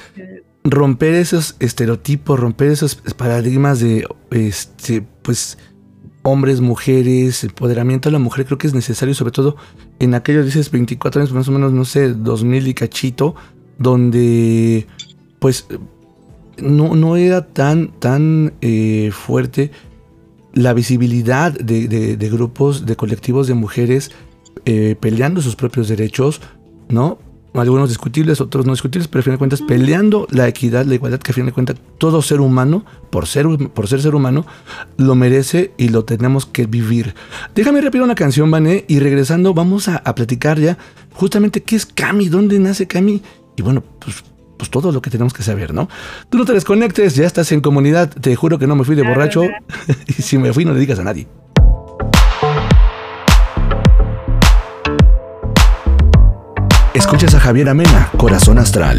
romper 0.64 1.14
esos 1.14 1.56
estereotipos, 1.60 2.40
romper 2.40 2.72
esos 2.72 2.96
paradigmas 2.96 3.80
de, 3.80 4.06
este, 4.32 5.06
pues, 5.22 5.58
hombres, 6.24 6.60
mujeres, 6.60 7.44
empoderamiento 7.44 8.10
de 8.10 8.14
la 8.14 8.20
mujer 8.20 8.46
creo 8.46 8.58
que 8.58 8.68
es 8.68 8.74
necesario, 8.74 9.14
sobre 9.14 9.32
todo 9.32 9.56
en 10.00 10.14
aquellos, 10.14 10.46
dices, 10.46 10.70
24 10.72 11.22
años, 11.22 11.34
más 11.34 11.48
o 11.48 11.52
menos, 11.52 11.72
no 11.72 11.86
sé, 11.86 12.14
2000 12.14 12.68
y 12.68 12.74
cachito, 12.74 13.36
donde 13.78 14.88
pues 15.40 15.68
no, 16.58 16.96
no 16.96 17.16
era 17.16 17.46
tan, 17.46 17.92
tan 18.00 18.54
eh, 18.62 19.12
fuerte 19.14 19.72
la 20.58 20.74
visibilidad 20.74 21.52
de, 21.54 22.30
grupos, 22.32 22.86
de 22.86 22.96
colectivos 22.96 23.48
de 23.48 23.54
mujeres 23.54 24.12
eh, 24.66 24.96
peleando 25.00 25.42
sus 25.42 25.56
propios 25.56 25.88
derechos, 25.88 26.42
¿no? 26.90 27.20
algunos 27.54 27.90
discutibles, 27.90 28.42
otros 28.42 28.66
no 28.66 28.74
discutibles, 28.74 29.08
pero 29.08 29.22
a 29.22 29.24
fin 29.24 29.34
de 29.34 29.38
cuentas 29.38 29.62
peleando 29.62 30.28
la 30.30 30.48
equidad, 30.48 30.86
la 30.86 30.96
igualdad, 30.96 31.20
que 31.20 31.32
a 31.32 31.34
fin 31.34 31.46
de 31.46 31.52
cuentas 31.52 31.78
todo 31.98 32.22
ser 32.22 32.40
humano, 32.40 32.86
por 33.10 33.26
ser, 33.26 33.48
por 33.74 33.88
ser 33.88 34.02
ser 34.02 34.16
humano, 34.16 34.46
lo 34.98 35.16
merece 35.16 35.72
y 35.78 35.90
lo 35.90 36.06
tenemos 36.06 36.46
que 36.46 36.66
vivir. 36.66 37.16
Déjame 37.56 37.82
repetir 37.82 38.04
una 38.04 38.16
canción, 38.16 38.52
Vané, 38.52 38.86
y 38.88 39.00
regresando 39.00 39.54
vamos 39.54 39.88
a, 39.88 40.04
platicar 40.16 40.60
ya 40.60 40.78
justamente 41.14 41.64
qué 41.64 41.76
es 41.76 41.86
Cami, 41.86 42.30
dónde 42.30 42.60
nace 42.60 42.88
Cami, 42.88 43.22
y 43.56 43.62
bueno, 43.62 43.84
pues 44.00 44.24
pues 44.58 44.70
todo 44.70 44.92
lo 44.92 45.02
que 45.02 45.10
tenemos 45.10 45.34
que 45.34 45.44
saber, 45.44 45.74
¿no? 45.74 45.88
Tú 46.30 46.38
no 46.38 46.46
te 46.46 46.54
desconectes, 46.54 47.16
ya 47.16 47.26
estás 47.26 47.52
en 47.52 47.62
comunidad, 47.62 48.10
te 48.10 48.36
juro 48.36 48.60
que 48.60 48.68
no 48.68 48.76
me 48.76 48.84
fui 48.84 48.96
de 48.96 49.04
borracho 49.04 49.44
y 50.08 50.14
si 50.14 50.38
me 50.38 50.52
fui 50.54 50.66
no 50.66 50.74
le 50.74 50.80
digas 50.80 51.00
a 51.00 51.04
nadie. 51.04 51.28
Escuchas 56.94 57.36
a 57.36 57.40
Javier 57.40 57.70
Amena, 57.70 58.10
Corazón 58.18 58.58
Astral. 58.58 58.98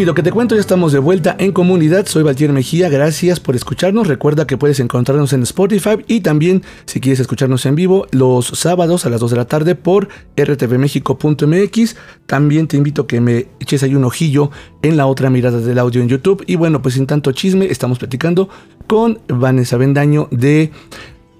Rápido 0.00 0.14
que 0.14 0.22
te 0.22 0.32
cuento, 0.32 0.54
ya 0.54 0.62
estamos 0.62 0.92
de 0.92 0.98
vuelta 0.98 1.36
en 1.38 1.52
comunidad. 1.52 2.06
Soy 2.06 2.22
Valtier 2.22 2.54
Mejía, 2.54 2.88
gracias 2.88 3.38
por 3.38 3.54
escucharnos. 3.54 4.06
Recuerda 4.06 4.46
que 4.46 4.56
puedes 4.56 4.80
encontrarnos 4.80 5.34
en 5.34 5.42
Spotify 5.42 5.98
y 6.06 6.20
también, 6.20 6.62
si 6.86 7.00
quieres 7.00 7.20
escucharnos 7.20 7.66
en 7.66 7.74
vivo, 7.74 8.06
los 8.10 8.46
sábados 8.46 9.04
a 9.04 9.10
las 9.10 9.20
2 9.20 9.32
de 9.32 9.36
la 9.36 9.44
tarde 9.44 9.74
por 9.74 10.08
rtvmexico.mx. 10.38 11.96
También 12.24 12.66
te 12.66 12.78
invito 12.78 13.02
a 13.02 13.06
que 13.06 13.20
me 13.20 13.48
eches 13.60 13.82
ahí 13.82 13.94
un 13.94 14.04
ojillo 14.04 14.50
en 14.80 14.96
la 14.96 15.06
otra 15.06 15.28
mirada 15.28 15.60
del 15.60 15.78
audio 15.78 16.00
en 16.00 16.08
YouTube. 16.08 16.44
Y 16.46 16.56
bueno, 16.56 16.80
pues 16.80 16.94
sin 16.94 17.06
tanto 17.06 17.32
chisme, 17.32 17.66
estamos 17.66 17.98
platicando 17.98 18.48
con 18.86 19.18
Vanessa 19.28 19.76
Bendaño 19.76 20.28
de 20.30 20.70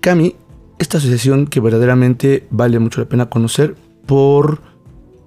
Cami, 0.02 0.34
esta 0.78 0.98
asociación 0.98 1.46
que 1.46 1.60
verdaderamente 1.60 2.46
vale 2.50 2.78
mucho 2.78 3.00
la 3.00 3.08
pena 3.08 3.30
conocer 3.30 3.74
por 4.04 4.60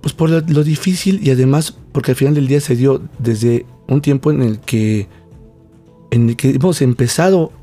pues 0.04 0.14
por 0.14 0.30
lo, 0.30 0.64
difícil 0.66 1.26
y 1.26 1.32
además 1.32 1.78
porque 1.94 2.12
al 2.12 2.18
final 2.18 2.34
del 2.34 2.48
día 2.48 2.60
se 2.60 2.76
dio 2.76 3.02
desde 3.20 3.66
un 3.88 4.02
tiempo 4.02 4.32
en 4.32 4.42
el 4.42 4.60
que, 4.60 5.08
en 6.12 6.30
el 6.30 6.36
que 6.36 6.50
hemos 6.50 6.82
empezado, 6.82 7.54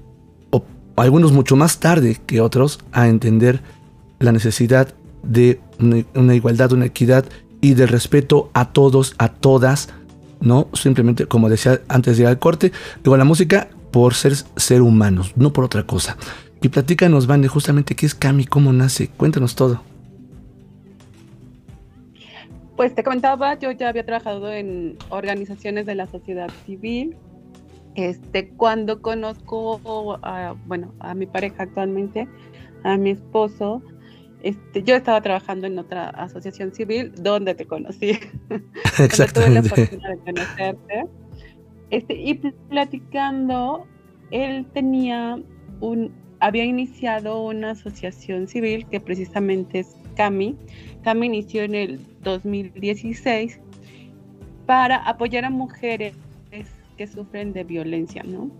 o 0.50 0.64
algunos 0.96 1.32
mucho 1.32 1.56
más 1.56 1.80
tarde 1.80 2.18
que 2.26 2.40
otros, 2.40 2.78
a 2.92 3.08
entender 3.08 3.60
la 4.18 4.32
necesidad 4.32 4.94
de 5.22 5.60
una, 6.14 6.34
igualdad, 6.34 6.72
una 6.72 6.86
equidad 6.86 7.24
y 7.60 7.74
del 7.74 7.88
respeto 7.88 8.50
a 8.54 8.72
todos, 8.72 9.14
a 9.18 9.28
todas, 9.28 9.88
no 10.40 10.68
simplemente 10.72 11.26
como 11.26 11.50
decía 11.50 11.82
antes 11.88 12.16
de 12.16 12.22
ir 12.22 12.28
al 12.28 12.38
corte, 12.38 12.72
digo 13.02 13.16
la 13.16 13.24
música 13.24 13.68
por 13.90 14.14
ser 14.14 14.36
ser 14.56 14.80
humanos, 14.80 15.32
no 15.36 15.52
por 15.52 15.64
otra 15.64 15.86
cosa. 15.86 16.16
Y 16.62 16.68
platícanos, 16.68 17.26
Van, 17.26 17.40
de 17.40 17.48
justamente 17.48 17.96
qué 17.96 18.06
es 18.06 18.14
Cami, 18.14 18.44
cómo 18.44 18.72
nace, 18.72 19.08
cuéntanos 19.08 19.54
todo. 19.54 19.82
Pues 22.80 22.94
te 22.94 23.04
comentaba, 23.04 23.58
yo 23.58 23.72
ya 23.72 23.90
había 23.90 24.06
trabajado 24.06 24.50
en 24.50 24.96
organizaciones 25.10 25.84
de 25.84 25.94
la 25.94 26.06
sociedad 26.06 26.48
civil. 26.64 27.14
Este, 27.94 28.48
cuando 28.48 29.02
conozco 29.02 30.18
a, 30.22 30.54
bueno, 30.64 30.94
a 30.98 31.12
mi 31.12 31.26
pareja 31.26 31.64
actualmente, 31.64 32.26
a 32.82 32.96
mi 32.96 33.10
esposo, 33.10 33.82
este, 34.42 34.82
yo 34.82 34.96
estaba 34.96 35.20
trabajando 35.20 35.66
en 35.66 35.78
otra 35.78 36.08
asociación 36.08 36.72
civil 36.72 37.12
donde 37.16 37.54
te 37.54 37.66
conocí. 37.66 38.18
Exactamente. 38.98 39.32
tuve 39.34 39.50
la 39.50 39.60
oportunidad 39.60 40.08
de 40.08 40.18
conocerte. 40.18 41.06
Este, 41.90 42.14
y 42.14 42.34
platicando, 42.70 43.86
él 44.30 44.64
tenía 44.72 45.38
un, 45.82 46.14
había 46.40 46.64
iniciado 46.64 47.44
una 47.44 47.72
asociación 47.72 48.48
civil 48.48 48.86
que 48.86 49.00
precisamente 49.00 49.80
es 49.80 49.94
CAMI. 50.14 50.56
CAMI 51.02 51.26
inició 51.26 51.62
en 51.62 51.74
el 51.74 52.00
2016 52.22 53.60
para 54.66 54.96
apoyar 54.96 55.44
a 55.44 55.50
mujeres 55.50 56.14
que 56.96 57.06
sufren 57.06 57.52
de 57.52 57.64
violencia, 57.64 58.22
¿no? 58.22 58.50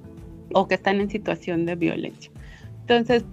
O 0.54 0.66
que 0.66 0.74
están 0.76 1.00
en 1.00 1.10
situación 1.10 1.66
de 1.66 1.76
violencia. 1.76 2.32
Entonces, 2.80 3.24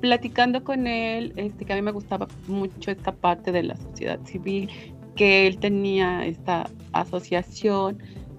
platicando 0.00 0.64
con 0.64 0.86
él, 0.86 1.32
este, 1.36 1.64
que 1.64 1.72
a 1.72 1.76
mí 1.76 1.82
me 1.82 1.92
gustaba 1.92 2.26
mucho 2.48 2.90
esta 2.90 3.12
parte 3.12 3.52
de 3.52 3.62
la 3.62 3.76
sociedad 3.76 4.18
civil, 4.24 4.68
que 5.14 5.46
él 5.46 5.58
tenía 5.58 6.26
esta 6.26 6.68
asociación 6.92 7.98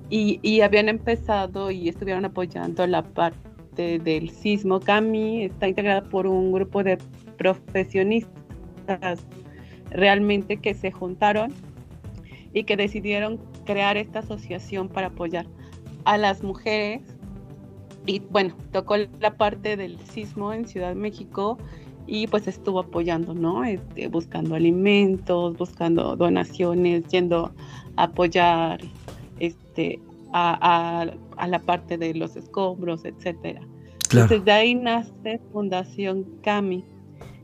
y, 0.10 0.40
y 0.44 0.62
habían 0.62 0.90
empezado 0.90 1.72
y 1.72 1.90
estuvieron 1.90 2.26
apoyando 2.26 2.86
la 2.86 3.04
parte 3.04 4.00
del 4.00 4.30
sismo. 4.30 4.80
CAMI 4.80 5.46
está 5.46 5.68
integrada 5.68 6.04
por 6.04 6.28
un 6.28 6.52
grupo 6.52 6.84
de 6.84 6.98
profesionistas 7.38 8.47
realmente 9.90 10.58
que 10.58 10.74
se 10.74 10.92
juntaron 10.92 11.54
y 12.54 12.64
que 12.64 12.78
decidieron 12.78 13.40
crear 13.66 13.98
esta 13.98 14.20
asociación 14.20 14.90
para 14.90 15.08
apoyar 15.08 15.46
a 16.06 16.18
las 16.18 16.44
mujeres. 16.44 17.02
Y 18.06 18.20
bueno, 18.20 18.56
tocó 18.72 18.96
la 19.20 19.36
parte 19.36 19.76
del 19.76 20.00
sismo 20.00 20.54
en 20.54 20.68
Ciudad 20.68 20.90
de 20.90 20.96
México 20.96 21.58
y 22.08 22.28
pues 22.28 22.48
estuvo 22.48 22.80
apoyando, 22.80 23.34
¿no? 23.34 23.66
Este, 23.66 24.08
buscando 24.08 24.56
alimentos, 24.56 25.58
buscando 25.58 26.16
donaciones, 26.16 27.06
yendo 27.10 27.52
a 27.98 28.04
apoyar 28.04 28.80
este, 29.40 30.00
a, 30.32 31.06
la 31.48 31.60
parte 31.60 31.98
de 31.98 32.14
los 32.14 32.36
escombros, 32.36 33.04
etcétera. 33.04 33.62
Entonces 34.10 34.46
de 34.46 34.52
ahí 34.52 34.74
nace 34.74 35.40
Fundación 35.52 36.24
Cami. 36.42 36.86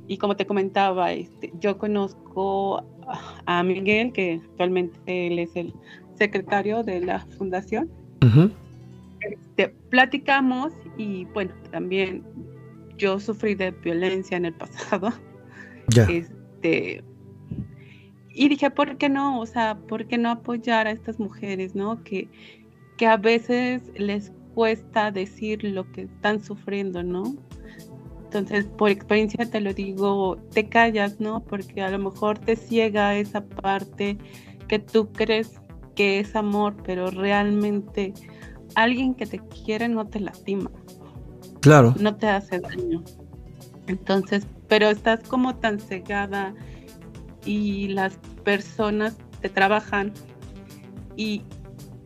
Y 0.08 0.18
como 0.18 0.36
te 0.36 0.46
comentaba, 0.46 1.12
este, 1.14 1.54
yo 1.60 1.78
conozco 1.78 2.84
a 3.46 3.64
Miguel, 3.64 4.12
que 4.12 4.42
actualmente 4.44 5.28
él 5.28 5.40
es 5.40 5.56
el 5.56 5.74
secretario 6.16 6.84
de 6.84 7.02
la 7.02 7.20
fundación. 7.38 7.90
Este, 9.22 9.70
platicamos 9.90 10.74
y 10.98 11.26
bueno, 11.26 11.54
también 11.72 12.24
yo 12.98 13.20
sufrí 13.20 13.56
de 13.56 13.72
violencia 13.72 14.38
en 14.38 14.46
el 14.46 14.54
pasado. 14.54 15.10
Este, 16.10 17.04
y 18.34 18.50
dije, 18.50 18.72
¿por 18.72 18.98
qué 18.98 19.10
no? 19.10 19.40
O 19.40 19.46
sea, 19.46 19.78
¿por 19.78 20.08
qué 20.08 20.18
no 20.18 20.32
apoyar 20.32 20.88
a 20.88 20.92
estas 20.92 21.20
mujeres, 21.20 21.76
no? 21.76 22.04
Que, 22.04 22.28
que 22.98 23.06
a 23.06 23.18
veces 23.18 23.84
les 23.96 24.32
cuesta 24.56 25.12
decir 25.12 25.64
lo 25.64 25.92
que 25.92 26.04
están 26.04 26.44
sufriendo, 26.44 27.04
¿no? 27.04 27.36
Entonces, 28.34 28.66
por 28.66 28.90
experiencia 28.90 29.46
te 29.46 29.62
lo 29.62 29.76
digo, 29.76 30.38
te 30.54 30.68
callas, 30.68 31.20
¿no? 31.20 31.44
Porque 31.44 31.84
a 31.84 31.92
lo 31.92 32.00
mejor 32.00 32.40
te 32.40 32.56
ciega 32.56 33.16
esa 33.16 33.46
parte 33.46 34.18
que 34.68 34.80
tú 34.80 35.12
crees 35.12 35.62
que 35.94 36.20
es 36.20 36.36
amor, 36.36 36.76
pero 36.84 37.12
realmente 37.12 38.12
alguien 38.74 39.14
que 39.14 39.28
te 39.28 39.38
quiere 39.38 39.88
no 39.88 40.08
te 40.08 40.20
lastima. 40.20 40.72
Claro. 41.62 41.94
No 42.00 42.16
te 42.16 42.28
hace 42.28 42.60
daño. 42.60 43.04
Entonces, 43.86 44.48
pero 44.68 44.90
estás 44.90 45.20
como 45.30 45.56
tan 45.58 45.80
cegada 45.80 46.56
y 47.46 47.90
las 47.90 48.18
personas 48.44 49.16
te 49.42 49.50
trabajan 49.50 50.12
y, 51.16 51.44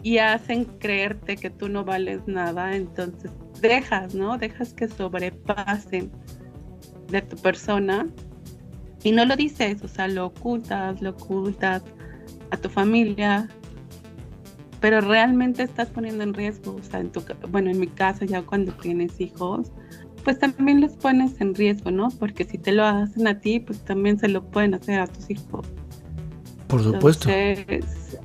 y 0.04 0.18
hacen 0.18 0.66
creerte 0.66 1.38
que 1.38 1.50
tú 1.50 1.70
no 1.70 1.86
vales 1.86 2.20
nada, 2.28 2.76
entonces 2.76 3.32
dejas, 3.62 4.14
¿no? 4.14 4.38
Dejas 4.38 4.74
que 4.74 4.88
sobrepasen 4.88 6.12
de 7.10 7.22
tu 7.22 7.36
persona 7.38 8.08
y 9.04 9.12
no 9.12 9.26
lo 9.26 9.36
dices, 9.36 9.84
o 9.84 9.88
sea, 9.88 10.08
lo 10.08 10.28
ocultas, 10.28 11.02
lo 11.02 11.12
ocultas 11.12 11.84
a 12.52 12.58
tu 12.58 12.70
familia, 12.70 13.48
pero 14.80 15.02
realmente 15.02 15.64
estás 15.64 15.90
poniendo 15.90 16.24
en 16.24 16.34
riesgo, 16.34 16.76
o 16.76 16.84
sea, 16.84 17.00
en 17.00 17.12
tu, 17.12 17.24
bueno, 17.50 17.70
en 17.72 17.80
mi 17.80 17.88
caso 17.88 18.26
ya 18.26 18.42
cuando 18.42 18.74
tienes 18.74 19.20
hijos, 19.20 19.72
pues 20.24 20.40
también 20.40 20.82
los 20.82 20.94
pones 20.94 21.40
en 21.40 21.56
riesgo, 21.56 21.90
¿no? 21.90 22.10
Porque 22.20 22.44
si 22.44 22.58
te 22.58 22.72
lo 22.72 22.84
hacen 22.84 23.28
a 23.28 23.40
ti, 23.40 23.60
pues 23.60 23.80
también 23.86 24.20
se 24.20 24.28
lo 24.28 24.44
pueden 24.44 24.74
hacer 24.74 25.00
a 25.00 25.08
tus 25.08 25.30
hijos. 25.30 25.66
Por 26.68 26.84
supuesto. 26.84 27.30
Entonces, 27.30 28.20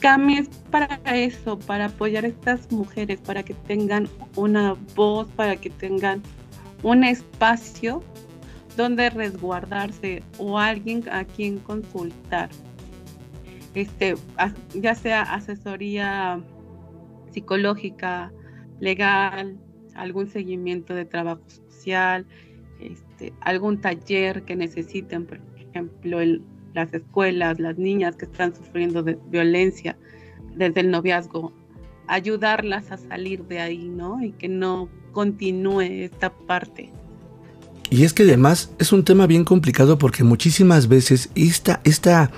Cami 0.00 0.38
es 0.38 0.48
para 0.70 1.00
eso, 1.06 1.58
para 1.58 1.86
apoyar 1.86 2.24
a 2.24 2.28
estas 2.28 2.70
mujeres, 2.70 3.20
para 3.20 3.42
que 3.42 3.54
tengan 3.54 4.08
una 4.36 4.74
voz, 4.94 5.26
para 5.36 5.56
que 5.56 5.70
tengan 5.70 6.22
un 6.82 7.04
espacio 7.04 8.02
donde 8.76 9.08
resguardarse 9.10 10.22
o 10.38 10.58
alguien 10.58 11.02
a 11.10 11.24
quien 11.24 11.58
consultar. 11.58 12.50
Este, 13.74 14.14
ya 14.74 14.94
sea 14.94 15.22
asesoría 15.22 16.40
psicológica, 17.30 18.32
legal, 18.80 19.58
algún 19.94 20.28
seguimiento 20.28 20.94
de 20.94 21.04
trabajo 21.04 21.42
social, 21.48 22.26
este, 22.80 23.32
algún 23.40 23.80
taller 23.80 24.42
que 24.42 24.56
necesiten, 24.56 25.26
por 25.26 25.40
ejemplo, 25.56 26.20
las 26.76 26.92
escuelas, 26.94 27.58
las 27.58 27.78
niñas 27.78 28.14
que 28.14 28.26
están 28.26 28.54
sufriendo 28.54 29.02
de 29.02 29.18
violencia 29.30 29.96
desde 30.54 30.82
el 30.82 30.90
noviazgo, 30.90 31.52
ayudarlas 32.06 32.92
a 32.92 32.98
salir 32.98 33.44
de 33.44 33.58
ahí, 33.58 33.88
¿no? 33.88 34.22
Y 34.22 34.32
que 34.32 34.48
no 34.48 34.88
continúe 35.12 35.80
esta 35.80 36.30
parte. 36.30 36.92
Y 37.90 38.04
es 38.04 38.12
que 38.12 38.24
además 38.24 38.70
es 38.78 38.92
un 38.92 39.04
tema 39.04 39.26
bien 39.26 39.44
complicado 39.44 39.96
porque 39.96 40.22
muchísimas 40.22 40.86
veces 40.88 41.30
esta, 41.34 41.80
esta 41.84 42.30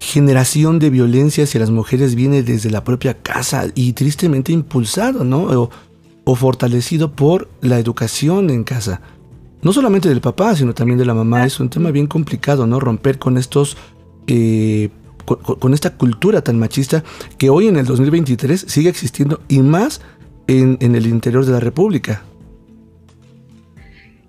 generación 0.00 0.78
de 0.78 0.90
violencia 0.90 1.44
hacia 1.44 1.60
las 1.60 1.70
mujeres 1.70 2.14
viene 2.14 2.42
desde 2.42 2.70
la 2.70 2.82
propia 2.82 3.14
casa 3.14 3.66
y 3.74 3.92
tristemente 3.92 4.52
impulsado, 4.52 5.24
¿no? 5.24 5.70
O, 6.24 6.34
fortalecido 6.34 7.12
por 7.12 7.48
la 7.60 7.78
educación 7.78 8.50
en 8.50 8.64
casa. 8.64 9.00
No 9.66 9.72
solamente 9.72 10.08
del 10.08 10.20
papá, 10.20 10.54
sino 10.54 10.74
también 10.74 10.96
de 10.96 11.04
la 11.04 11.12
mamá. 11.12 11.44
Es 11.44 11.58
un 11.58 11.68
tema 11.68 11.90
bien 11.90 12.06
complicado, 12.06 12.68
¿no? 12.68 12.78
Romper 12.78 13.18
con 13.18 13.36
estos... 13.36 13.76
Eh, 14.28 14.90
con, 15.24 15.74
esta 15.74 15.96
cultura 15.96 16.40
tan 16.40 16.56
machista 16.56 17.02
que 17.36 17.50
hoy 17.50 17.66
en 17.66 17.76
el 17.76 17.84
2023 17.84 18.60
sigue 18.60 18.88
existiendo 18.88 19.40
y 19.48 19.58
más 19.58 20.02
en, 20.46 20.78
el 20.80 21.08
interior 21.08 21.44
de 21.44 21.50
la 21.50 21.58
República. 21.58 22.22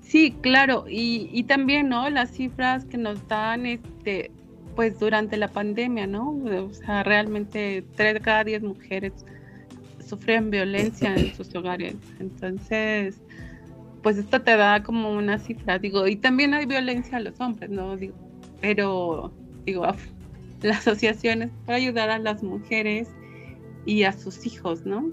Sí, 0.01 0.35
claro, 0.41 0.85
y, 0.89 1.29
y, 1.31 1.43
también, 1.43 1.89
¿no? 1.89 2.09
Las 2.09 2.31
cifras 2.31 2.85
que 2.85 2.97
nos 2.97 3.27
dan 3.27 3.67
este, 3.67 4.31
pues 4.75 4.97
durante 4.97 5.37
la 5.37 5.49
pandemia, 5.49 6.07
¿no? 6.07 6.31
O 6.31 6.73
sea, 6.73 7.03
realmente 7.03 7.85
tres 7.95 8.21
cada 8.23 8.43
diez 8.43 8.63
mujeres 8.63 9.13
sufren 10.03 10.49
violencia 10.49 11.15
en 11.15 11.35
sus 11.35 11.53
hogares. 11.53 11.93
Entonces, 12.19 13.21
pues 14.07 14.19
esto 14.19 14.41
te 14.41 14.55
da 14.55 14.83
como 14.83 15.11
una 15.11 15.37
cifra, 15.37 15.79
digo, 15.79 16.07
y 16.07 16.15
también 16.15 16.53
hay 16.53 16.65
violencia 16.65 17.17
a 17.17 17.19
los 17.19 17.41
hombres, 17.41 17.69
¿no? 17.69 17.97
Digo, 17.97 18.15
pero, 18.61 19.33
digo, 19.65 19.85
la 20.61 20.77
asociación 20.77 21.41
es 21.41 21.51
para 21.65 21.77
ayudar 21.77 22.09
a 22.09 22.17
las 22.17 22.41
mujeres 22.41 23.09
y 23.85 24.03
a 24.03 24.13
sus 24.13 24.45
hijos, 24.45 24.85
¿no? 24.85 25.11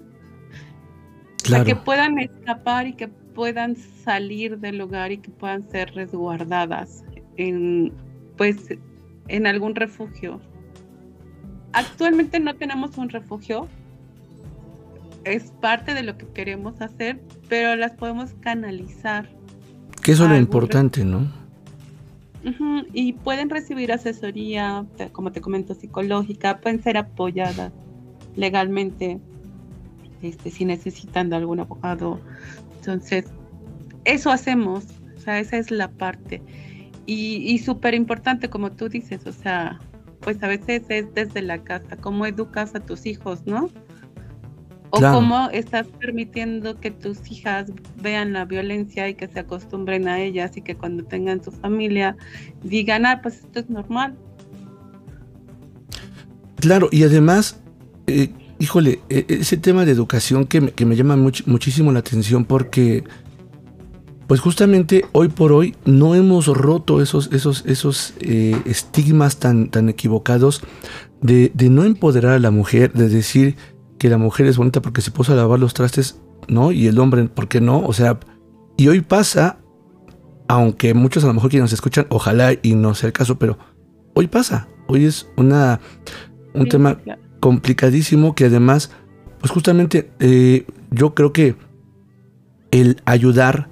Para 1.50 1.64
que 1.64 1.74
puedan 1.74 2.20
escapar 2.20 2.86
y 2.86 2.92
que 2.92 3.08
puedan 3.08 3.74
salir 3.74 4.60
del 4.60 4.80
hogar 4.80 5.10
y 5.10 5.18
que 5.18 5.30
puedan 5.32 5.68
ser 5.68 5.92
resguardadas 5.92 7.02
en, 7.36 7.92
pues, 8.36 8.78
en 9.26 9.48
algún 9.48 9.74
refugio. 9.74 10.40
Actualmente 11.72 12.38
no 12.38 12.54
tenemos 12.54 12.96
un 12.96 13.08
refugio, 13.08 13.66
es 15.24 15.50
parte 15.60 15.94
de 15.94 16.04
lo 16.04 16.16
que 16.16 16.28
queremos 16.28 16.80
hacer, 16.80 17.18
pero 17.48 17.76
las 17.76 17.92
podemos 17.92 18.32
canalizar. 18.40 19.28
Que 20.02 20.12
eso 20.12 20.24
es 20.24 20.30
lo 20.30 20.36
importante, 20.36 21.04
¿no? 21.04 21.32
Y 22.92 23.14
pueden 23.14 23.48
recibir 23.48 23.90
asesoría, 23.90 24.84
como 25.12 25.32
te 25.32 25.40
comento, 25.40 25.74
psicológica, 25.74 26.58
pueden 26.58 26.82
ser 26.82 26.98
apoyadas 26.98 27.72
legalmente 28.36 29.18
este, 30.22 30.50
si 30.50 30.64
necesitan 30.64 31.30
de 31.30 31.36
algún 31.36 31.60
abogado. 31.60 32.20
Entonces, 32.76 33.26
eso 34.04 34.30
hacemos, 34.30 34.84
o 35.16 35.20
sea, 35.20 35.38
esa 35.38 35.56
es 35.56 35.70
la 35.70 35.88
parte. 35.88 36.42
Y, 37.06 37.58
súper 37.58 37.94
importante, 37.94 38.48
como 38.48 38.72
tú 38.72 38.88
dices, 38.88 39.26
o 39.26 39.32
sea, 39.32 39.78
pues 40.20 40.42
a 40.42 40.48
veces 40.48 40.84
es 40.88 41.12
desde 41.12 41.42
la 41.42 41.62
casa, 41.62 41.96
cómo 41.98 42.24
educas 42.24 42.74
a 42.74 42.80
tus 42.80 43.04
hijos, 43.04 43.46
¿no? 43.46 43.68
O 44.94 45.00
cómo 45.00 45.48
estás 45.50 45.88
permitiendo 45.98 46.78
que 46.78 46.92
tus 46.92 47.30
hijas 47.30 47.72
vean 48.00 48.32
la 48.32 48.44
violencia 48.44 49.08
y 49.08 49.14
que 49.14 49.26
se 49.26 49.40
acostumbren 49.40 50.06
a 50.06 50.20
ellas 50.20 50.56
y 50.56 50.62
que 50.62 50.76
cuando 50.76 51.04
tengan 51.04 51.42
su 51.42 51.50
familia 51.50 52.16
digan, 52.62 53.04
ah, 53.04 53.20
pues 53.20 53.38
esto 53.38 53.60
es 53.60 53.70
normal. 53.70 54.16
Claro, 56.56 56.88
y 56.92 57.02
además, 57.02 57.60
eh, 58.06 58.30
híjole, 58.60 59.00
e, 59.08 59.26
ese 59.28 59.56
tema 59.56 59.84
de 59.84 59.90
educación 59.90 60.46
que 60.46 60.60
me, 60.60 60.96
llama 60.96 61.16
muchísimo 61.16 61.92
la 61.92 61.98
atención 61.98 62.44
porque 62.44 63.02
pues 64.26 64.40
justamente 64.40 65.04
hoy 65.12 65.28
por 65.28 65.52
hoy 65.52 65.74
no 65.84 66.14
hemos 66.14 66.46
roto 66.46 67.02
esos, 67.02 67.30
esos, 67.32 67.64
esos 67.66 68.14
eh, 68.20 68.58
estigmas 68.64 69.38
tan, 69.38 69.68
tan 69.70 69.88
equivocados 69.88 70.62
de, 71.20 71.50
no 71.70 71.84
empoderar 71.84 72.32
a 72.32 72.38
la 72.38 72.50
mujer, 72.50 72.92
de 72.92 73.08
decir 73.08 73.56
que 74.04 74.10
la 74.10 74.18
mujer 74.18 74.44
es 74.44 74.58
bonita 74.58 74.82
porque 74.82 75.00
se 75.00 75.10
puso 75.10 75.32
a 75.32 75.36
lavar 75.36 75.58
los 75.58 75.72
trastes, 75.72 76.20
¿no? 76.46 76.72
Y 76.72 76.88
el 76.88 76.98
hombre, 76.98 77.24
¿por 77.24 77.48
qué 77.48 77.62
no? 77.62 77.80
O 77.80 77.94
sea, 77.94 78.20
y 78.76 78.88
hoy 78.88 79.00
pasa, 79.00 79.56
aunque 80.46 80.92
muchos 80.92 81.24
a 81.24 81.28
lo 81.28 81.32
mejor 81.32 81.50
que 81.50 81.58
nos 81.58 81.72
escuchan, 81.72 82.06
ojalá 82.10 82.52
y 82.60 82.74
no 82.74 82.94
sea 82.94 83.06
el 83.06 83.14
caso, 83.14 83.38
pero 83.38 83.56
hoy 84.12 84.26
pasa. 84.26 84.68
Hoy 84.88 85.06
es 85.06 85.26
una, 85.38 85.80
un 86.52 86.68
tema 86.68 86.98
complicadísimo 87.40 88.34
que 88.34 88.44
además, 88.44 88.90
pues 89.40 89.50
justamente 89.50 90.10
eh, 90.18 90.66
yo 90.90 91.14
creo 91.14 91.32
que 91.32 91.56
el 92.72 93.00
ayudar 93.06 93.70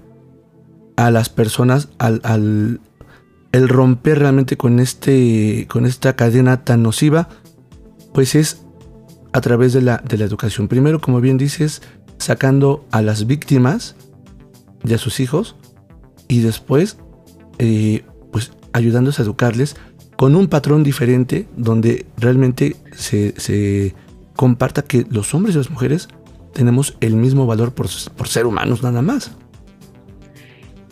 a 0.96 1.10
las 1.10 1.28
personas 1.28 1.90
al, 1.98 2.80
el 3.52 3.68
romper 3.68 4.20
realmente 4.20 4.56
con, 4.56 4.80
este, 4.80 5.66
con 5.68 5.84
esta 5.84 6.16
cadena 6.16 6.64
tan 6.64 6.82
nociva, 6.82 7.28
pues 8.14 8.34
es 8.34 8.61
a 9.32 9.40
través 9.40 9.72
de 9.72 9.82
la, 9.82 9.98
de 9.98 10.18
la 10.18 10.24
educación. 10.24 10.68
Primero, 10.68 11.00
como 11.00 11.20
bien 11.20 11.38
dices, 11.38 11.82
sacando 12.18 12.86
a 12.90 13.02
las 13.02 13.26
víctimas 13.26 13.96
y 14.84 14.94
a 14.94 14.98
sus 14.98 15.20
hijos 15.20 15.56
y 16.28 16.40
después 16.40 16.98
eh, 17.58 18.04
pues 18.30 18.52
a 18.72 18.80
educarles 18.80 19.76
con 20.16 20.36
un 20.36 20.48
patrón 20.48 20.82
diferente 20.82 21.48
donde 21.56 22.06
realmente 22.16 22.76
se, 22.96 23.38
se, 23.38 23.94
comparta 24.36 24.82
que 24.82 25.06
los 25.10 25.34
hombres 25.34 25.54
y 25.54 25.58
las 25.58 25.70
mujeres 25.70 26.08
tenemos 26.54 26.96
el 27.00 27.16
mismo 27.16 27.46
valor 27.46 27.74
por, 27.74 27.86
por 28.16 28.28
ser 28.28 28.46
humanos 28.46 28.82
nada 28.82 29.02
más. 29.02 29.32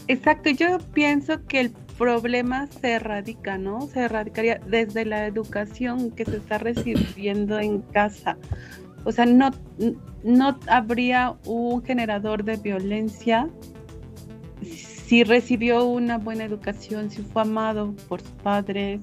Exacto, 0.09 0.51
yo 0.51 0.79
pienso 0.93 1.45
que 1.47 1.61
el 1.61 1.73
problema 2.01 2.67
se 2.67 2.93
erradica, 2.93 3.59
¿no? 3.59 3.83
Se 3.83 4.01
erradicaría 4.01 4.59
desde 4.67 5.05
la 5.05 5.27
educación 5.27 6.11
que 6.11 6.25
se 6.25 6.39
está 6.39 6.57
recibiendo 6.57 7.61
en 7.61 7.83
casa. 7.83 8.39
O 9.05 9.13
sea, 9.13 9.27
no, 9.27 9.51
no 10.25 10.59
habría 10.67 11.37
un 11.45 11.83
generador 11.85 12.43
de 12.43 12.57
violencia 12.57 13.51
si 14.63 15.25
recibió 15.25 15.85
una 15.85 16.17
buena 16.17 16.45
educación, 16.45 17.11
si 17.11 17.21
fue 17.21 17.43
amado 17.43 17.95
por 18.09 18.23
sus 18.23 18.31
padres, 18.43 19.03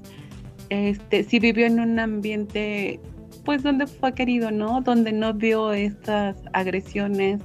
este, 0.70 1.24
si 1.24 1.38
vivió 1.38 1.68
en 1.68 1.80
un 1.80 2.00
ambiente, 2.00 3.00
pues 3.46 3.62
donde 3.62 3.86
fue 3.86 4.14
querido, 4.14 4.50
¿no? 4.50 4.82
Donde 4.82 5.12
no 5.12 5.36
vio 5.36 5.72
estas 5.72 6.36
agresiones, 6.54 7.42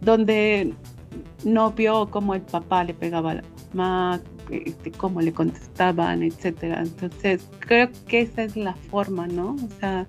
donde 0.00 0.74
no 1.44 1.70
vio 1.70 2.10
cómo 2.10 2.34
el 2.34 2.42
papá 2.42 2.82
le 2.82 2.94
pegaba 2.94 3.32
a 3.32 3.34
la 3.34 3.42
mamá, 3.74 4.20
este, 4.50 4.90
cómo 4.90 5.20
le 5.20 5.32
contestaban, 5.32 6.22
etcétera. 6.22 6.82
Entonces, 6.82 7.48
creo 7.60 7.88
que 8.06 8.20
esa 8.20 8.42
es 8.42 8.56
la 8.56 8.74
forma, 8.74 9.26
¿no? 9.26 9.54
O 9.54 9.68
sea, 9.80 10.06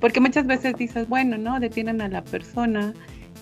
porque 0.00 0.20
muchas 0.20 0.46
veces 0.46 0.74
dices, 0.76 1.08
bueno, 1.08 1.38
¿no? 1.38 1.60
Detienen 1.60 2.00
a 2.00 2.08
la 2.08 2.24
persona, 2.24 2.94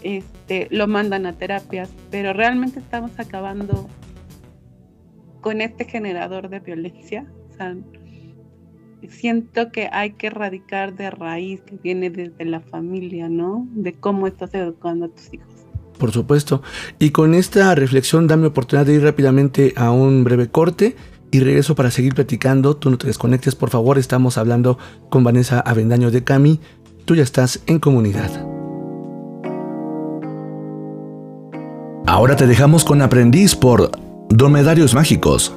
este, 0.03 0.69
lo 0.71 0.87
mandan 0.87 1.27
a 1.27 1.33
terapias, 1.33 1.91
pero 2.11 2.33
realmente 2.33 2.81
estamos 2.81 3.13
acabando 3.19 3.89
con 5.41 5.61
este 5.61 5.85
generador 5.85 6.49
de 6.49 6.61
violencia. 6.61 7.27
O 7.51 7.53
sea, 7.55 7.77
siento 9.09 9.73
que 9.73 9.89
hay 9.93 10.13
que 10.13 10.29
erradicar 10.29 10.95
de 10.95 11.11
raíz 11.11 11.63
que 11.63 11.77
viene 11.77 12.11
desde 12.11 12.45
la 12.45 12.61
familia, 12.61 13.29
¿no? 13.29 13.67
De 13.73 13.95
cómo 13.95 14.27
estás 14.27 14.55
educando 14.55 15.07
a 15.07 15.09
tus 15.09 15.33
hijos. 15.33 15.60
Por 16.01 16.13
supuesto. 16.13 16.63
Y 16.99 17.11
con 17.11 17.35
esta 17.35 17.73
reflexión 17.75 18.27
dame 18.27 18.47
oportunidad 18.47 18.87
de 18.87 18.95
ir 18.95 19.03
rápidamente 19.03 19.75
a 19.77 19.91
un 19.91 20.25
breve 20.25 20.49
corte 20.49 20.97
y 21.31 21.41
regreso 21.41 21.75
para 21.75 21.91
seguir 21.91 22.15
platicando. 22.15 22.75
Tú 22.75 22.91
no 22.91 22.97
te 22.97 23.07
desconectes, 23.07 23.55
por 23.55 23.69
favor. 23.69 23.99
Estamos 23.99 24.39
hablando 24.39 24.79
con 25.11 25.23
Vanessa 25.23 25.61
Avendaño 25.61 26.11
de 26.11 26.25
Cami. 26.25 26.59
Tú 27.05 27.15
ya 27.15 27.23
estás 27.23 27.61
en 27.67 27.79
comunidad. 27.79 28.31
Ahora 32.07 32.35
te 32.35 32.47
dejamos 32.47 32.85
con 32.85 33.03
Aprendiz 33.03 33.55
por 33.55 33.91
Dromedarios 34.31 34.95
Mágicos. 34.95 35.53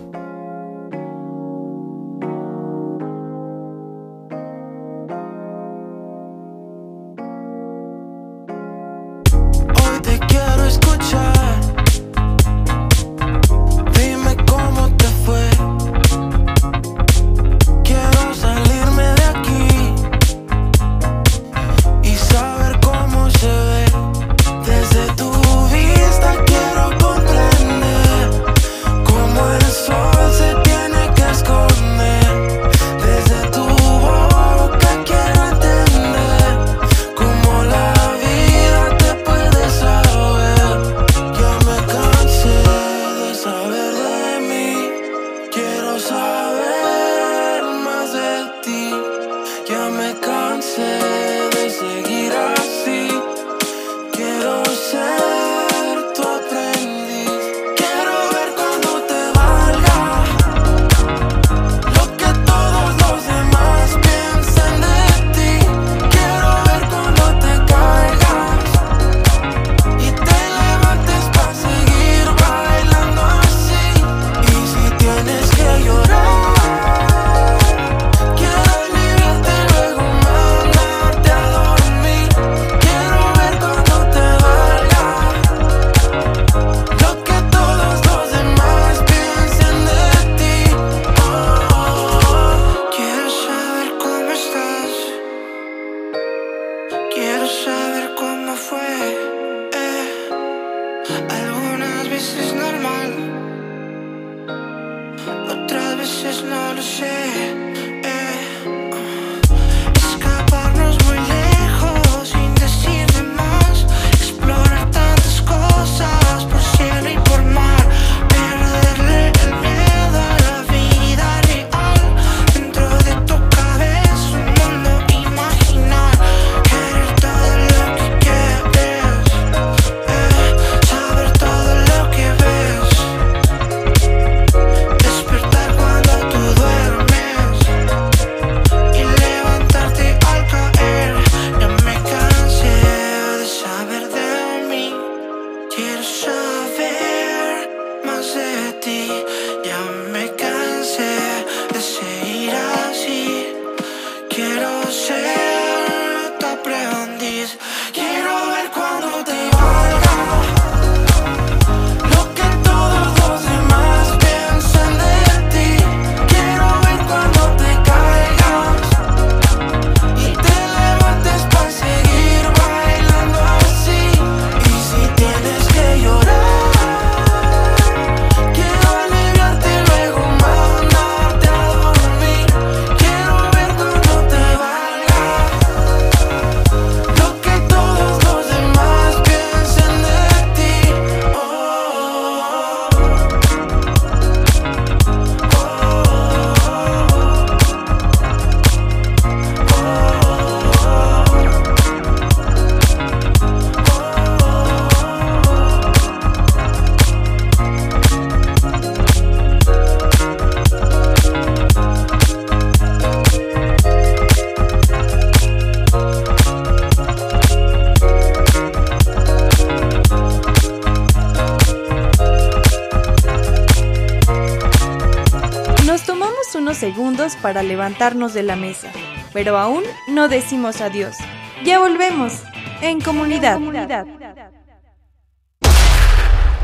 Para 227.44 227.62
levantarnos 227.62 228.34
de 228.34 228.42
la 228.42 228.56
mesa, 228.56 228.88
pero 229.34 229.58
aún 229.58 229.84
no 230.08 230.30
decimos 230.30 230.80
adiós. 230.82 231.18
Ya 231.64 231.78
volvemos 231.78 232.42
en 232.82 233.02
comunidad. 233.02 233.60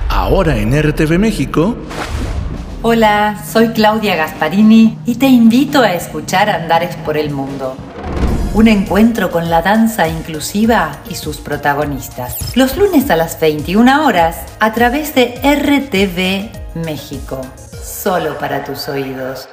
Ahora 0.09 0.57
en 0.57 0.81
RTV 0.81 1.19
México. 1.19 1.75
Hola, 2.81 3.43
soy 3.45 3.69
Claudia 3.69 4.15
Gasparini 4.15 4.97
y 5.05 5.15
te 5.15 5.27
invito 5.27 5.81
a 5.81 5.93
escuchar 5.93 6.49
Andares 6.49 6.95
por 6.95 7.17
el 7.17 7.29
Mundo. 7.29 7.75
Un 8.53 8.69
encuentro 8.69 9.31
con 9.31 9.49
la 9.49 9.61
danza 9.61 10.07
inclusiva 10.07 10.91
y 11.09 11.15
sus 11.15 11.37
protagonistas. 11.37 12.55
Los 12.55 12.77
lunes 12.77 13.09
a 13.09 13.17
las 13.17 13.39
21 13.39 14.05
horas 14.05 14.37
a 14.61 14.71
través 14.73 15.13
de 15.13 15.35
RTV 15.43 16.81
México. 16.85 17.41
Solo 17.83 18.37
para 18.37 18.63
tus 18.63 18.87
oídos. 18.87 19.49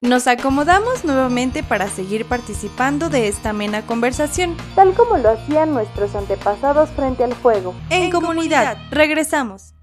Nos 0.00 0.28
acomodamos 0.28 1.04
nuevamente 1.04 1.64
para 1.64 1.88
seguir 1.88 2.24
participando 2.24 3.08
de 3.08 3.26
esta 3.26 3.50
amena 3.50 3.84
conversación, 3.84 4.56
tal 4.76 4.94
como 4.94 5.18
lo 5.18 5.30
hacían 5.30 5.74
nuestros 5.74 6.14
antepasados 6.14 6.88
frente 6.90 7.24
al 7.24 7.34
fuego. 7.34 7.74
En, 7.90 8.12
comunidad, 8.12 8.78
regresamos. 8.92 9.74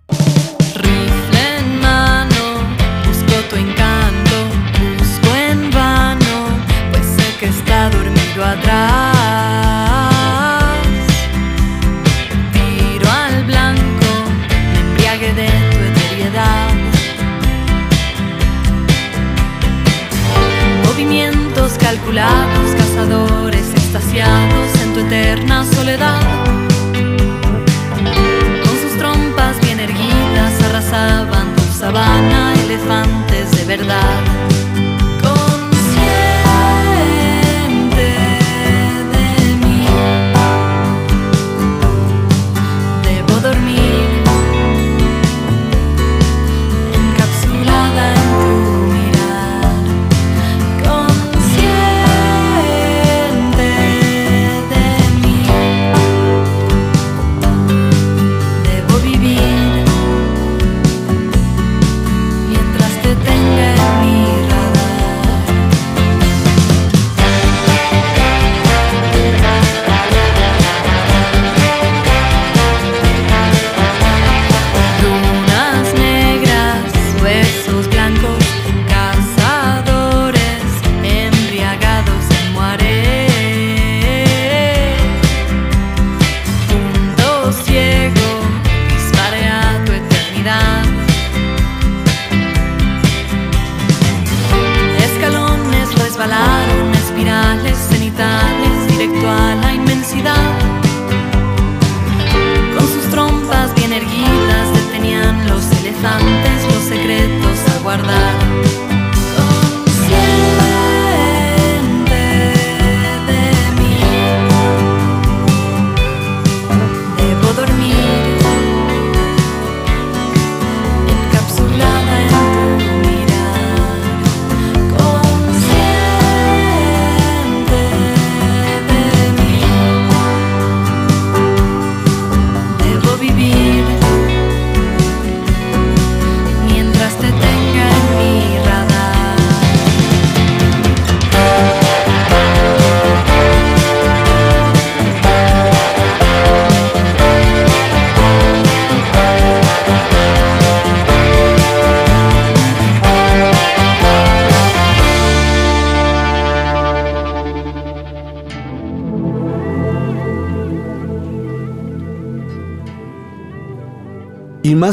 Rifle 0.76 1.58
en 1.60 1.82
mano, 1.82 2.36
busco 3.06 3.42
tu 3.50 3.58
encanto, 3.58 4.36
busco 4.98 5.36
en 5.36 5.70
vano, 5.72 6.48
pues 6.92 7.06
sé 7.06 7.38
que 7.38 7.48
está 7.48 7.90
dormido 7.90 8.46
atrás. 8.46 8.96
Tiro 12.54 13.12
al 13.12 13.44
blanco, 13.44 14.06
me 14.48 14.80
embriague 14.80 15.34
de 15.34 15.48
tu 15.48 15.78
eteriedad. 16.00 16.75
Movimientos 20.98 21.74
calculados, 21.78 22.74
cazadores 22.78 23.70
extasiados 23.72 24.82
en 24.82 24.94
tu 24.94 25.02
eterna 25.02 25.66
soledad. 25.66 26.22
Con 28.64 28.80
sus 28.82 28.98
trompas 28.98 29.60
bien 29.60 29.82
erguidas 29.82 30.64
arrasaban 30.64 31.54
tu 31.54 31.64
sabana, 31.78 32.54
elefantes 32.64 33.52
de 33.58 33.66
verdad. 33.66 34.65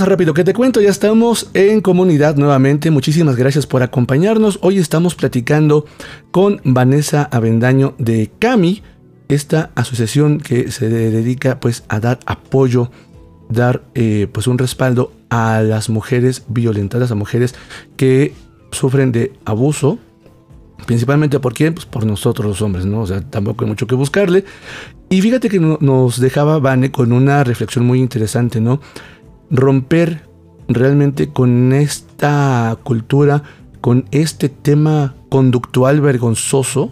Más 0.02 0.08
rápido 0.08 0.34
que 0.34 0.42
te 0.42 0.52
cuento, 0.52 0.80
ya 0.80 0.90
estamos 0.90 1.48
en 1.54 1.80
comunidad 1.80 2.34
nuevamente. 2.34 2.90
Muchísimas 2.90 3.36
gracias 3.36 3.68
por 3.68 3.84
acompañarnos. 3.84 4.58
Hoy 4.60 4.78
estamos 4.78 5.14
platicando 5.14 5.84
con 6.32 6.60
Vanessa 6.64 7.28
Avendaño 7.30 7.94
de 7.98 8.28
CAMI, 8.40 8.82
esta 9.28 9.70
asociación 9.76 10.38
que 10.40 10.72
se 10.72 10.88
dedica 10.88 11.60
pues 11.60 11.84
a 11.88 12.00
dar 12.00 12.18
apoyo, 12.26 12.90
dar 13.48 13.84
eh, 13.94 14.26
pues 14.32 14.48
un 14.48 14.58
respaldo 14.58 15.12
a 15.30 15.62
las 15.62 15.88
mujeres 15.88 16.42
violentadas, 16.48 17.12
a 17.12 17.14
mujeres 17.14 17.54
que 17.96 18.34
sufren 18.72 19.12
de 19.12 19.32
abuso. 19.44 20.00
Principalmente 20.84 21.38
por 21.38 21.54
quién? 21.54 21.74
Pues 21.74 21.86
por 21.86 22.04
nosotros 22.04 22.44
los 22.48 22.60
hombres, 22.60 22.86
¿no? 22.86 23.02
O 23.02 23.06
sea, 23.06 23.20
tampoco 23.20 23.62
hay 23.64 23.68
mucho 23.70 23.86
que 23.86 23.94
buscarle. 23.94 24.44
Y 25.10 25.20
fíjate 25.20 25.48
que 25.48 25.60
no- 25.60 25.78
nos 25.80 26.18
dejaba 26.18 26.58
Vane 26.58 26.90
con 26.90 27.12
una 27.12 27.44
reflexión 27.44 27.84
muy 27.86 28.00
interesante, 28.00 28.60
¿no? 28.60 28.80
Romper 29.52 30.26
realmente 30.66 31.28
con 31.28 31.72
esta 31.72 32.76
cultura, 32.82 33.42
con 33.80 34.06
este 34.10 34.48
tema 34.48 35.14
conductual 35.28 36.00
vergonzoso, 36.00 36.90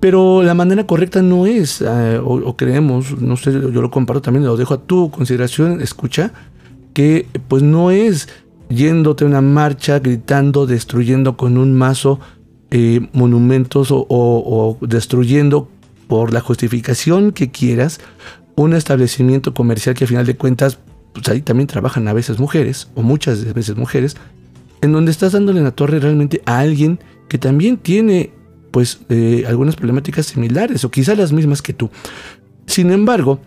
pero 0.00 0.42
la 0.42 0.54
manera 0.54 0.86
correcta 0.86 1.22
no 1.22 1.46
es, 1.46 1.80
eh, 1.80 2.20
o, 2.22 2.56
creemos, 2.56 3.20
no 3.20 3.36
sé, 3.36 3.52
yo 3.52 3.80
lo 3.82 3.90
comparto 3.90 4.22
también, 4.22 4.44
lo 4.44 4.56
dejo 4.56 4.74
a 4.74 4.82
tu 4.82 5.10
consideración, 5.10 5.80
escucha, 5.80 6.32
que 6.92 7.26
pues 7.48 7.62
no 7.62 7.90
es 7.90 8.28
yéndote 8.68 9.24
a 9.24 9.26
una 9.28 9.40
marcha, 9.40 9.98
gritando, 10.00 10.66
destruyendo 10.66 11.36
con 11.36 11.56
un 11.58 11.74
mazo 11.74 12.20
eh, 12.70 13.08
monumentos 13.12 13.90
o, 13.90 13.98
o- 14.08 14.78
o 14.80 14.86
destruyendo 14.86 15.68
por 16.08 16.32
la 16.32 16.40
justificación 16.40 17.32
que 17.32 17.50
quieras 17.50 18.00
un 18.56 18.74
establecimiento 18.74 19.54
comercial 19.54 19.94
que 19.94 20.04
a 20.04 20.08
final 20.08 20.26
de 20.26 20.36
cuentas 20.36 20.78
pues 21.14 21.28
ahí 21.28 21.40
también 21.40 21.66
trabajan 21.66 22.06
a 22.08 22.12
veces 22.12 22.38
mujeres, 22.38 22.90
o 22.94 23.02
muchas 23.02 23.54
veces 23.54 23.76
mujeres, 23.76 24.16
en 24.82 24.92
donde 24.92 25.10
estás 25.10 25.32
dándole 25.32 25.62
la 25.62 25.70
torre 25.70 26.00
realmente 26.00 26.42
a 26.44 26.58
alguien 26.58 26.98
que 27.28 27.38
también 27.38 27.78
tiene 27.78 28.32
pues 28.70 29.00
eh, 29.08 29.44
algunas 29.46 29.76
problemáticas 29.76 30.26
similares 30.26 30.84
o 30.84 30.90
quizás 30.90 31.16
las 31.16 31.32
mismas 31.32 31.62
que 31.62 31.72
tú. 31.72 31.90
Sin 32.66 32.90
embargo, 32.90 33.40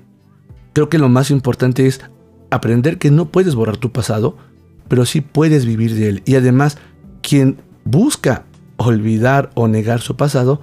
creo 0.74 0.90
que 0.90 0.98
lo 0.98 1.10
más 1.10 1.30
importante 1.30 1.86
es 1.86 2.02
aprender 2.50 2.98
que 2.98 3.12
no 3.12 3.30
puedes 3.30 3.54
borrar 3.54 3.78
tu 3.78 3.92
pasado, 3.92 4.38
pero 4.88 5.06
sí 5.06 5.22
puedes 5.22 5.66
vivir 5.66 5.94
de 5.96 6.10
él. 6.10 6.24
Y 6.26 6.36
además, 6.36 6.78
quien 7.22 7.58
busca 7.84 8.46
olvidar 8.78 9.52
o 9.54 9.68
negar 9.68 10.02
su 10.02 10.16
pasado, 10.16 10.62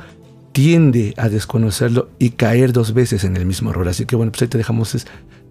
tiende 0.52 1.14
a 1.16 1.28
desconocerlo 1.28 2.08
y 2.18 2.30
caer 2.30 2.72
dos 2.72 2.94
veces 2.94 3.24
en 3.24 3.36
el 3.36 3.44
mismo 3.44 3.70
error. 3.70 3.88
Así 3.88 4.06
que 4.06 4.16
bueno, 4.16 4.32
pues 4.32 4.42
ahí 4.42 4.48
te 4.48 4.56
dejamos, 4.56 4.96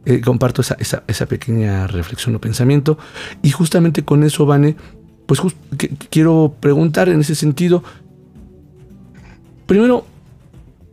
eh, 0.06 0.22
comparto 0.22 0.62
esa, 0.62 0.76
esa- 0.80 1.26
pequeña 1.26 1.88
reflexión 1.88 2.36
o 2.36 2.42
pensamiento. 2.42 2.98
Y 3.42 3.52
justamente 3.52 4.04
con 4.04 4.24
eso, 4.24 4.46
Vane, 4.46 4.76
pues 5.26 5.40
quiero 6.10 6.56
preguntar 6.60 7.10
en 7.10 7.22
ese 7.22 7.36
sentido, 7.36 7.84
primero, 9.66 10.06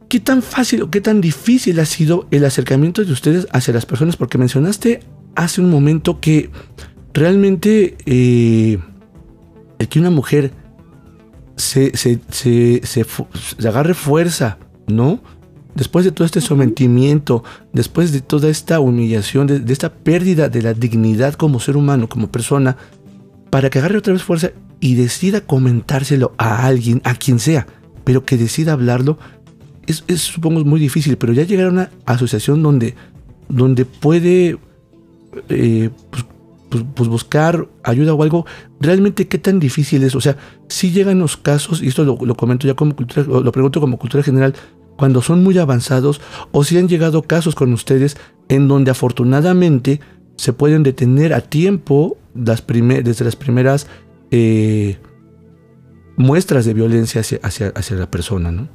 ¿qué 0.08 0.20
tan 0.20 0.42
fácil 0.42 0.82
o 0.82 0.90
qué 0.90 1.00
tan 1.00 1.20
difícil 1.20 1.80
ha 1.80 1.86
sido 1.86 2.26
el 2.30 2.44
acercamiento 2.44 3.04
de 3.04 3.12
ustedes 3.12 3.46
hacia 3.52 3.74
las 3.74 3.86
personas? 3.86 4.16
Porque 4.16 4.38
mencionaste 4.38 5.00
hace 5.34 5.60
un 5.60 5.70
momento 5.70 6.20
que 6.20 6.50
realmente 7.12 7.96
eh, 8.06 8.78
que 9.88 9.98
una 9.98 10.10
mujer 10.10 10.52
se, 11.56 11.96
se, 11.96 12.20
se, 12.30 12.80
se 12.84 13.68
agarre 13.68 13.94
fuerza, 13.94 14.58
¿no? 14.86 15.20
Después 15.74 16.04
de 16.04 16.12
todo 16.12 16.24
este 16.24 16.40
sometimiento, 16.40 17.44
después 17.72 18.12
de 18.12 18.20
toda 18.20 18.48
esta 18.48 18.80
humillación, 18.80 19.46
de, 19.46 19.72
esta 19.72 19.92
pérdida 19.92 20.48
de 20.48 20.62
la 20.62 20.74
dignidad 20.74 21.34
como 21.34 21.60
ser 21.60 21.76
humano, 21.76 22.08
como 22.08 22.30
persona, 22.30 22.76
para 23.50 23.70
que 23.70 23.78
agarre 23.78 23.98
otra 23.98 24.12
vez 24.12 24.22
fuerza 24.22 24.50
y 24.80 24.94
decida 24.94 25.42
comentárselo 25.42 26.32
a 26.38 26.66
alguien, 26.66 27.00
a 27.04 27.14
quien 27.14 27.38
sea, 27.38 27.66
pero 28.04 28.24
que 28.24 28.36
decida 28.36 28.72
hablarlo, 28.72 29.18
es, 29.86 30.04
supongo 30.20 30.64
muy 30.64 30.80
difícil, 30.80 31.16
pero 31.16 31.32
ya 31.32 31.44
llegar 31.44 31.66
a 31.66 31.70
una 31.70 31.90
asociación 32.06 32.62
donde, 32.62 32.94
donde 33.48 33.84
puede 33.84 34.58
eh, 35.48 35.90
pues, 36.10 36.24
pues, 36.70 36.84
pues, 36.94 37.08
buscar 37.08 37.68
ayuda 37.82 38.14
o 38.14 38.22
algo, 38.22 38.46
realmente 38.80 39.28
qué 39.28 39.38
tan 39.38 39.58
difícil 39.58 40.02
es. 40.04 40.14
O 40.14 40.20
sea, 40.20 40.36
si 40.68 40.92
llegan 40.92 41.18
los 41.18 41.36
casos, 41.36 41.82
y 41.82 41.88
esto 41.88 42.04
lo, 42.04 42.16
lo 42.20 42.34
comento 42.36 42.66
ya 42.66 42.74
como 42.74 42.94
cultura, 42.94 43.24
lo 43.26 43.52
pregunto 43.52 43.80
como 43.80 43.98
cultura 43.98 44.22
general, 44.22 44.54
cuando 45.00 45.22
son 45.22 45.42
muy 45.42 45.56
avanzados 45.56 46.20
o 46.52 46.62
si 46.62 46.76
han 46.76 46.86
llegado 46.86 47.22
casos 47.22 47.54
con 47.54 47.72
ustedes 47.72 48.18
en 48.50 48.68
donde 48.68 48.90
afortunadamente 48.90 49.98
se 50.36 50.52
pueden 50.52 50.82
detener 50.82 51.32
a 51.32 51.40
tiempo 51.40 52.18
las 52.34 52.62
desde 52.66 53.24
las 53.24 53.34
primeras 53.34 53.86
eh, 54.30 54.98
muestras 56.18 56.66
de 56.66 56.74
violencia 56.74 57.22
hacia, 57.22 57.38
hacia, 57.74 57.96
la 57.96 58.10
persona, 58.10 58.52
¿no? 58.52 58.68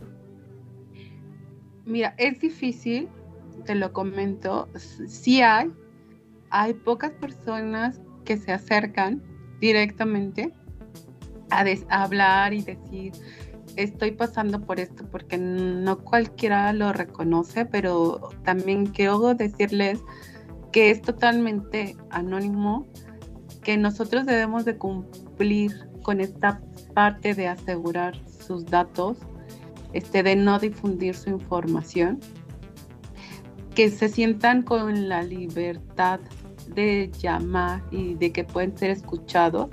Mira, 1.86 2.16
es 2.18 2.40
difícil, 2.40 3.08
te 3.64 3.76
lo 3.76 3.94
comento, 3.94 4.68
sí 5.08 5.44
hay, 5.44 5.72
hay 6.50 6.74
pocas 6.74 7.12
personas 7.12 8.02
que 8.24 8.38
se 8.38 8.52
acercan 8.52 9.22
directamente 9.62 10.52
a 11.52 12.04
hablar 12.04 12.52
y 12.56 12.64
decir, 12.64 13.14
estoy 13.76 14.12
pasando 14.12 14.62
por 14.62 14.80
esto 14.80 15.06
porque 15.12 15.38
no 15.38 16.00
cualquiera 16.00 16.72
lo 16.74 16.94
reconoce, 16.94 17.66
pero 17.66 18.30
también 18.44 18.88
quiero 18.88 19.34
decirles 19.34 20.00
que 20.72 20.92
es 20.92 21.02
totalmente 21.02 21.96
anónimo, 22.10 22.86
que 23.64 23.78
nosotros 23.78 24.26
debemos 24.26 24.66
de 24.66 24.78
cumplir 24.78 25.90
con 26.04 26.22
esta 26.22 26.62
parte 26.94 27.34
de 27.34 27.48
asegurar 27.48 28.16
sus 28.28 28.66
datos, 28.66 29.18
este, 29.94 30.22
de 30.22 30.36
no 30.36 30.60
difundir 30.60 31.16
su 31.16 31.30
información, 31.30 32.20
que 33.74 33.90
se 33.90 34.10
sientan 34.10 34.62
con 34.62 35.10
la 35.10 35.24
libertad 35.24 36.20
de 36.74 37.12
llamar 37.20 37.84
y 37.92 38.16
de 38.16 38.32
que 38.32 38.44
pueden 38.44 38.78
ser 38.78 38.92
escuchados. 38.92 39.70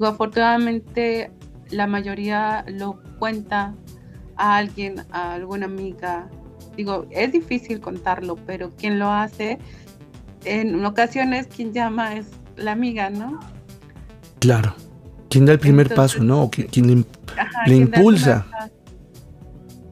afortunadamente 0.00 1.30
la 1.70 1.86
mayoría 1.86 2.64
lo 2.68 3.00
cuenta 3.18 3.74
a 4.36 4.56
alguien, 4.56 5.04
a 5.10 5.34
alguna 5.34 5.66
amiga. 5.66 6.28
Digo, 6.76 7.06
es 7.10 7.32
difícil 7.32 7.80
contarlo, 7.80 8.36
pero 8.46 8.70
quien 8.76 8.98
lo 8.98 9.10
hace, 9.10 9.58
en 10.44 10.84
ocasiones 10.84 11.46
quien 11.46 11.72
llama 11.72 12.16
es 12.16 12.28
la 12.56 12.72
amiga, 12.72 13.10
¿no? 13.10 13.38
Claro. 14.38 14.74
Quien 15.28 15.44
da 15.46 15.52
el 15.52 15.58
primer 15.58 15.94
paso, 15.94 16.24
¿no? 16.24 16.42
O 16.44 16.50
quien, 16.50 17.04
le, 17.66 17.74
impulsa. 17.74 18.46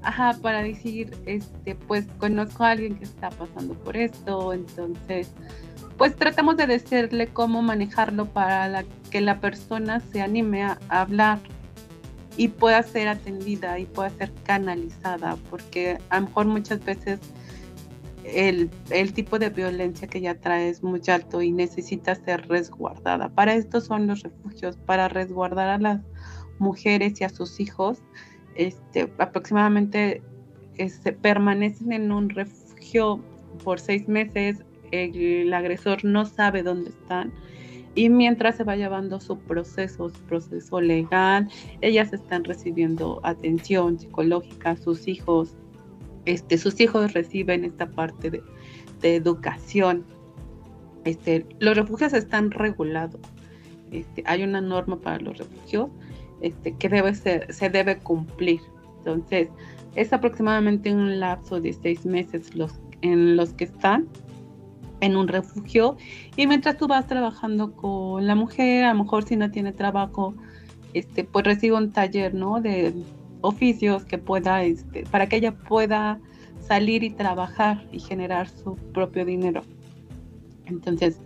Ajá, 0.03 0.37
para 0.41 0.63
decir, 0.63 1.17
este, 1.27 1.75
pues 1.75 2.07
conozco 2.19 2.65
a 2.65 2.71
alguien 2.71 2.97
que 2.97 3.05
está 3.05 3.29
pasando 3.31 3.75
por 3.75 3.97
esto, 3.97 4.53
entonces, 4.53 5.31
pues 5.97 6.17
tratamos 6.17 6.57
de 6.57 6.67
decirle 6.67 7.29
cómo 7.29 7.63
manejarlo 7.63 8.27
para 8.27 8.85
que 9.11 9.21
la 9.21 9.39
persona 9.39 10.01
se 10.01 10.23
anime 10.23 10.65
a 10.65 10.79
hablar 10.89 11.39
y 12.39 12.49
pueda 12.49 12.83
ser 12.85 13.09
atendida 13.09 13.79
y 13.79 13.85
pueda 13.85 14.11
ser 14.11 14.33
canalizada, 14.45 15.37
porque 15.51 15.99
a 16.09 16.21
lo 16.21 16.29
mejor 16.29 16.47
muchas 16.47 16.83
veces 16.85 17.19
el, 18.25 18.71
tipo 19.13 19.39
de 19.41 19.51
violencia 19.51 20.07
que 20.07 20.19
ella 20.19 20.41
trae 20.41 20.69
es 20.69 20.83
muy 20.83 21.03
alto 21.09 21.43
y 21.43 21.51
necesita 21.51 22.15
ser 22.15 22.47
resguardada. 22.49 23.29
Para 23.29 23.55
esto 23.55 23.81
son 23.81 24.07
los 24.07 24.23
refugios, 24.23 24.77
para 24.77 25.09
resguardar 25.09 25.69
a 25.69 25.79
las 25.79 26.01
mujeres 26.61 27.21
y 27.21 27.25
a 27.25 27.29
sus 27.29 27.59
hijos. 27.59 27.99
Este, 28.55 29.13
aproximadamente 29.19 30.23
este, 30.77 31.13
permanecen 31.13 31.93
en 31.93 32.13
un 32.13 32.31
refugio 32.31 33.21
por 33.65 33.81
seis 33.81 34.07
meses, 34.07 34.63
el 34.93 35.53
agresor 35.53 36.05
no 36.05 36.25
sabe 36.25 36.63
dónde 36.63 36.91
están 36.91 37.33
y 37.99 38.11
mientras 38.11 38.55
se 38.55 38.63
va 38.63 38.77
llevando 38.77 39.19
su 39.19 39.37
proceso, 39.37 40.09
su 40.09 40.21
proceso 40.21 40.81
legal, 40.81 41.49
ellas 41.81 42.13
están 42.13 42.45
recibiendo 42.45 43.19
atención 43.25 43.99
psicológica, 43.99 44.77
sus 44.77 45.09
hijos, 45.09 45.57
este, 46.25 46.59
sus 46.59 46.79
hijos 46.79 47.13
reciben 47.13 47.65
esta 47.65 47.91
parte 47.91 48.31
de, 48.31 48.43
educación. 49.03 50.05
Este, 51.05 51.45
los 51.59 51.77
refugios 51.77 52.13
están 52.13 52.53
regulados. 52.53 53.21
Este, 53.91 54.23
hay 54.27 54.45
una 54.45 54.61
norma 54.61 55.01
para 55.01 55.19
los 55.19 55.37
refugios 55.37 55.91
este, 56.41 56.77
que 56.77 56.89
debe 56.89 57.17
se 57.17 57.69
debe 57.69 57.99
cumplir. 57.99 58.61
Entonces, 58.99 59.49
es 59.97 60.13
aproximadamente 60.13 60.95
un 60.95 61.19
lapso 61.19 61.61
de 61.61 61.73
seis 61.73 62.07
meses 62.07 62.55
los, 62.55 62.79
en 63.03 63.35
los 63.37 63.55
que 63.55 63.65
están 63.65 64.07
en 65.01 65.17
un 65.17 65.29
refugio 65.29 65.97
y 66.37 66.47
mientras 66.47 66.77
tú 66.77 66.89
vas 66.89 67.07
trabajando 67.07 67.73
con 67.73 68.27
la 68.27 68.35
mujer, 68.35 68.85
a 68.85 68.95
lo 68.95 69.05
mejor 69.05 69.25
si 69.25 69.37
no 69.37 69.51
tiene 69.51 69.73
trabajo, 69.73 70.35
este, 70.95 71.25
pues 71.25 71.45
recibe 71.45 71.77
un 71.77 71.93
taller, 71.93 72.35
¿no? 72.35 72.61
De 72.61 72.95
oficios 73.41 74.05
que 74.05 74.19
pueda, 74.19 74.63
este, 74.63 75.05
para 75.05 75.29
que 75.29 75.37
ella 75.37 75.53
pueda 75.53 76.21
salir 76.61 77.03
y 77.03 77.11
trabajar 77.11 77.87
y 77.93 78.01
generar 78.01 78.49
su 78.49 78.77
propio 78.77 79.25
dinero. 79.25 79.63
Entonces, 80.67 81.21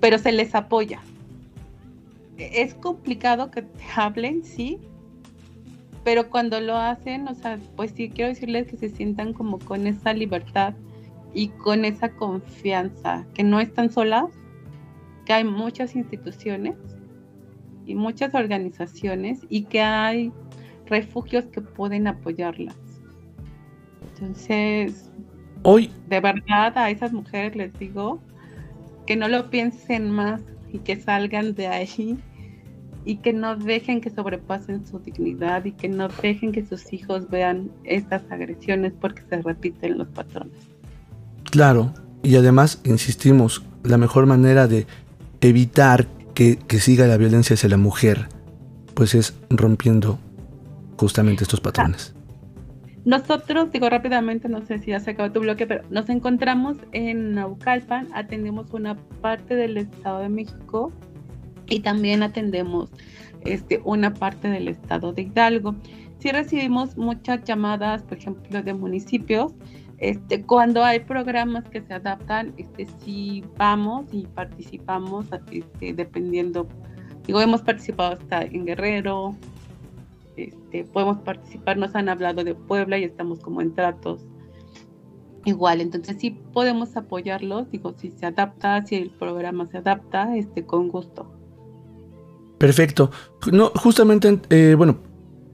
pero 0.00 0.18
se 0.18 0.32
les 0.32 0.54
apoya. 0.54 1.00
Es 2.36 2.74
complicado 2.74 3.50
que 3.50 3.62
te 3.62 3.84
hablen, 3.96 4.44
sí, 4.44 4.78
pero 6.04 6.30
cuando 6.30 6.60
lo 6.60 6.76
hacen, 6.76 7.28
o 7.28 7.34
sea, 7.34 7.58
pues 7.76 7.92
sí 7.94 8.08
quiero 8.08 8.30
decirles 8.30 8.68
que 8.68 8.76
se 8.76 8.88
sientan 8.88 9.34
como 9.34 9.58
con 9.58 9.86
esa 9.86 10.14
libertad 10.14 10.74
y 11.34 11.48
con 11.48 11.84
esa 11.84 12.10
confianza, 12.10 13.26
que 13.34 13.44
no 13.44 13.60
están 13.60 13.90
solas, 13.90 14.26
que 15.24 15.32
hay 15.32 15.44
muchas 15.44 15.94
instituciones 15.94 16.76
y 17.86 17.94
muchas 17.94 18.34
organizaciones 18.34 19.40
y 19.48 19.64
que 19.64 19.80
hay 19.80 20.32
refugios 20.86 21.44
que 21.46 21.60
pueden 21.60 22.06
apoyarlas. 22.06 22.76
Entonces, 24.14 25.10
hoy 25.62 25.90
de 26.08 26.20
verdad 26.20 26.76
a 26.76 26.90
esas 26.90 27.12
mujeres 27.12 27.54
les 27.56 27.78
digo 27.78 28.20
que 29.06 29.16
no 29.16 29.28
lo 29.28 29.50
piensen 29.50 30.10
más 30.10 30.42
y 30.72 30.78
que 30.78 30.96
salgan 30.96 31.54
de 31.54 31.66
ahí 31.66 32.18
y 33.04 33.16
que 33.16 33.32
no 33.32 33.56
dejen 33.56 34.00
que 34.00 34.10
sobrepasen 34.10 34.86
su 34.86 34.98
dignidad 34.98 35.64
y 35.64 35.72
que 35.72 35.88
no 35.88 36.08
dejen 36.08 36.52
que 36.52 36.64
sus 36.64 36.92
hijos 36.92 37.28
vean 37.30 37.70
estas 37.84 38.22
agresiones 38.30 38.92
porque 39.00 39.22
se 39.22 39.40
repiten 39.40 39.98
los 39.98 40.08
patrones. 40.08 40.77
Claro, 41.50 41.94
y 42.22 42.36
además, 42.36 42.80
insistimos, 42.84 43.62
la 43.82 43.96
mejor 43.96 44.26
manera 44.26 44.66
de 44.66 44.86
evitar 45.40 46.06
que, 46.34 46.58
siga 46.78 47.06
la 47.06 47.16
violencia 47.16 47.54
hacia 47.54 47.68
la 47.68 47.76
mujer, 47.76 48.28
pues 48.94 49.14
es 49.14 49.34
rompiendo 49.50 50.18
justamente 50.96 51.44
estos 51.44 51.60
patrones. 51.60 52.14
Nosotros, 53.04 53.72
digo 53.72 53.88
rápidamente, 53.88 54.48
no 54.48 54.64
sé 54.66 54.78
si 54.78 54.90
ya 54.90 55.00
se 55.00 55.12
acabó 55.12 55.32
tu 55.32 55.40
bloque, 55.40 55.66
pero 55.66 55.82
nos 55.90 56.08
encontramos 56.10 56.76
en 56.92 57.34
Naucalpan, 57.34 58.08
atendemos 58.12 58.72
una 58.72 58.96
parte 59.20 59.54
del 59.54 59.78
Estado 59.78 60.20
de 60.20 60.28
México 60.28 60.92
y 61.68 61.80
también 61.80 62.22
atendemos 62.22 62.90
este, 63.44 63.80
una 63.84 64.12
parte 64.12 64.48
del 64.48 64.68
Estado 64.68 65.12
de 65.12 65.22
Hidalgo. 65.22 65.74
Sí 66.18 66.30
recibimos 66.30 66.96
muchas 66.96 67.42
llamadas, 67.44 68.02
por 68.02 68.18
ejemplo, 68.18 68.62
de 68.62 68.74
municipios 68.74 69.52
este, 69.98 70.42
cuando 70.42 70.84
hay 70.84 71.00
programas 71.00 71.64
que 71.68 71.82
se 71.82 71.94
adaptan, 71.94 72.54
este, 72.56 72.86
sí 73.04 73.44
vamos 73.56 74.06
y 74.12 74.26
participamos, 74.26 75.26
este, 75.50 75.92
dependiendo, 75.92 76.68
digo, 77.26 77.40
hemos 77.40 77.62
participado 77.62 78.12
hasta 78.12 78.42
en 78.42 78.64
Guerrero, 78.64 79.36
este, 80.36 80.84
podemos 80.84 81.18
participar, 81.18 81.76
nos 81.76 81.94
han 81.94 82.08
hablado 82.08 82.44
de 82.44 82.54
Puebla 82.54 82.98
y 82.98 83.04
estamos 83.04 83.40
como 83.40 83.60
en 83.60 83.74
tratos 83.74 84.24
igual, 85.44 85.80
entonces 85.80 86.16
sí 86.20 86.30
podemos 86.52 86.96
apoyarlos, 86.96 87.70
digo, 87.70 87.94
si 87.96 88.10
se 88.10 88.26
adapta, 88.26 88.84
si 88.84 88.96
el 88.96 89.10
programa 89.10 89.66
se 89.66 89.78
adapta, 89.78 90.36
este, 90.36 90.64
con 90.64 90.88
gusto. 90.88 91.32
Perfecto. 92.58 93.10
No, 93.52 93.70
justamente, 93.74 94.40
eh, 94.50 94.74
bueno, 94.76 94.98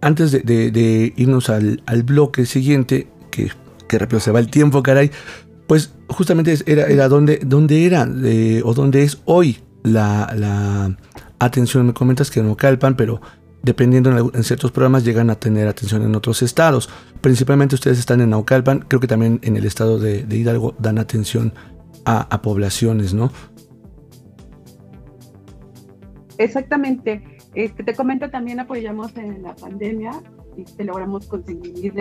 antes 0.00 0.32
de, 0.32 1.12
irnos 1.16 1.50
al, 1.50 1.82
bloque 2.04 2.46
siguiente, 2.46 3.06
que, 3.30 3.50
que 3.94 3.98
rápido 3.98 4.20
se 4.20 4.32
va 4.32 4.40
el 4.40 4.50
tiempo, 4.50 4.82
caray, 4.82 5.10
pues 5.66 5.94
justamente 6.08 6.54
era, 6.66 6.86
era 6.86 7.08
donde, 7.08 7.38
donde 7.44 7.86
era 7.86 8.02
o 8.64 8.74
donde 8.74 9.02
es 9.04 9.20
hoy 9.24 9.58
la, 9.84 10.96
atención. 11.38 11.86
Me 11.86 11.94
comentas 11.94 12.30
que 12.30 12.42
no 12.42 12.56
calpan, 12.56 12.96
pero 12.96 13.20
dependiendo 13.62 14.32
en, 14.34 14.42
ciertos 14.42 14.72
programas 14.72 15.04
llegan 15.04 15.30
a 15.30 15.36
tener 15.36 15.68
atención 15.68 16.02
en 16.02 16.14
otros 16.14 16.42
estados. 16.42 16.90
Principalmente 17.20 17.76
ustedes 17.76 17.98
están 17.98 18.20
en 18.20 18.30
Naucalpan, 18.30 18.80
creo 18.88 19.00
que 19.00 19.06
también 19.06 19.38
en 19.42 19.56
el 19.56 19.64
estado 19.64 19.98
de, 19.98 20.26
Hidalgo 20.28 20.74
dan 20.78 20.98
atención 20.98 21.52
a, 22.04 22.42
poblaciones, 22.42 23.14
¿no? 23.14 23.30
Exactamente. 26.36 27.22
Este, 27.54 27.84
te 27.84 27.94
comento, 27.94 28.28
también 28.28 28.58
apoyamos 28.58 29.16
en 29.16 29.44
la 29.44 29.54
pandemia 29.54 30.10
y 30.56 30.82
logramos 30.82 31.26
conseguir 31.26 31.94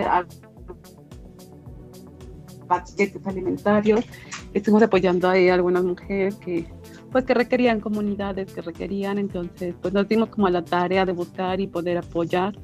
paquetes 2.66 3.26
alimentarios. 3.26 4.04
Estuvimos 4.52 4.82
apoyando 4.82 5.28
ahí 5.28 5.48
a 5.48 5.54
algunas 5.54 5.84
mujeres 5.84 6.34
que 6.36 6.66
pues 7.14 7.24
que 7.24 7.34
requerían 7.34 7.78
comunidades, 7.78 8.52
que 8.52 8.60
requerían, 8.60 9.18
entonces 9.18 9.76
pues 9.80 9.94
nos 9.94 10.08
dimos 10.08 10.30
como 10.30 10.48
a 10.48 10.50
la 10.50 10.64
tarea 10.64 11.06
de 11.06 11.12
buscar 11.12 11.60
y 11.60 11.68
poder 11.68 11.98
apoyar. 11.98 12.58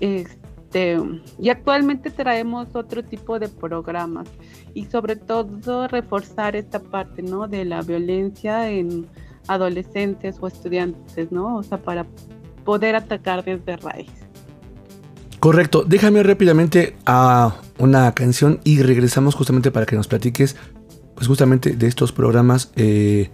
Este, 0.00 0.98
y 1.38 1.50
actualmente 1.50 2.10
traemos 2.10 2.74
otro 2.74 3.04
tipo 3.04 3.38
de 3.38 3.48
programas 3.48 4.28
y 4.72 4.86
sobre 4.86 5.16
todo 5.16 5.88
reforzar 5.88 6.56
esta 6.56 6.80
parte, 6.80 7.20
¿no? 7.20 7.46
De 7.46 7.66
la 7.66 7.82
violencia 7.82 8.70
en 8.70 9.06
adolescentes 9.46 10.36
o 10.40 10.46
estudiantes, 10.46 11.30
¿no? 11.30 11.56
O 11.56 11.62
sea, 11.62 11.76
para 11.76 12.06
poder 12.64 12.96
atacar 12.96 13.44
desde 13.44 13.76
raíz. 13.76 14.10
Correcto, 15.38 15.84
déjame 15.84 16.22
rápidamente 16.22 16.96
a 17.04 17.56
una 17.82 18.12
canción 18.14 18.60
y 18.62 18.80
regresamos 18.80 19.34
justamente 19.34 19.72
para 19.72 19.86
que 19.86 19.96
nos 19.96 20.06
platiques, 20.06 20.54
pues 21.16 21.26
justamente 21.26 21.70
de 21.74 21.88
estos 21.88 22.12
programas 22.12 22.70
eh, 22.76 23.30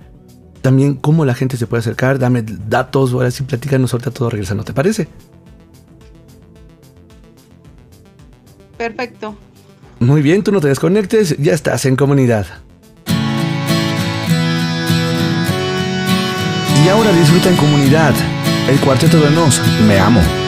también 0.62 0.94
cómo 0.94 1.26
la 1.26 1.34
gente 1.34 1.58
se 1.58 1.66
puede 1.66 1.80
acercar, 1.80 2.18
dame 2.18 2.42
datos, 2.42 3.12
ahora 3.12 3.30
sí 3.30 3.42
platícanos 3.42 3.92
ahorita 3.92 4.10
todo 4.10 4.30
regresando, 4.30 4.64
¿te 4.64 4.72
parece? 4.72 5.06
Perfecto. 8.78 9.36
Muy 10.00 10.22
bien, 10.22 10.42
tú 10.42 10.50
no 10.50 10.62
te 10.62 10.68
desconectes, 10.68 11.36
ya 11.36 11.52
estás 11.52 11.84
en 11.84 11.94
comunidad. 11.94 12.46
Y 16.82 16.88
ahora 16.88 17.12
disfruta 17.12 17.50
en 17.50 17.56
comunidad 17.56 18.14
el 18.70 18.80
cuarteto 18.80 19.20
de 19.20 19.30
Nos, 19.30 19.60
Me 19.86 19.98
Amo. 19.98 20.47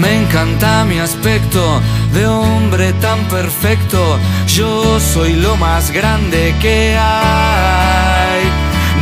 Me 0.00 0.22
encanta 0.22 0.84
mi 0.84 0.98
aspecto 0.98 1.80
de 2.12 2.26
hombre 2.26 2.92
tan 2.94 3.18
perfecto. 3.28 4.18
Yo 4.46 5.00
soy 5.00 5.34
lo 5.34 5.56
más 5.56 5.90
grande 5.90 6.54
que 6.60 6.96
hay. 6.98 8.42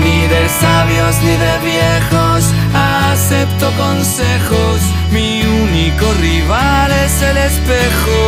Ni 0.00 0.26
de 0.28 0.48
sabios 0.48 1.16
ni 1.22 1.32
de 1.32 1.58
viejos 1.70 2.44
acepto 2.74 3.70
consejos. 3.72 4.80
Mi 5.10 5.42
único 5.42 6.12
rival 6.20 6.92
es 6.92 7.22
el 7.22 7.36
espejo. 7.38 8.20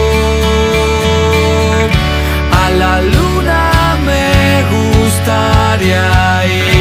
A 2.65 2.71
la 2.71 3.01
luna 3.01 3.97
me 4.05 4.65
gustaría 4.75 6.47
ir 6.47 6.76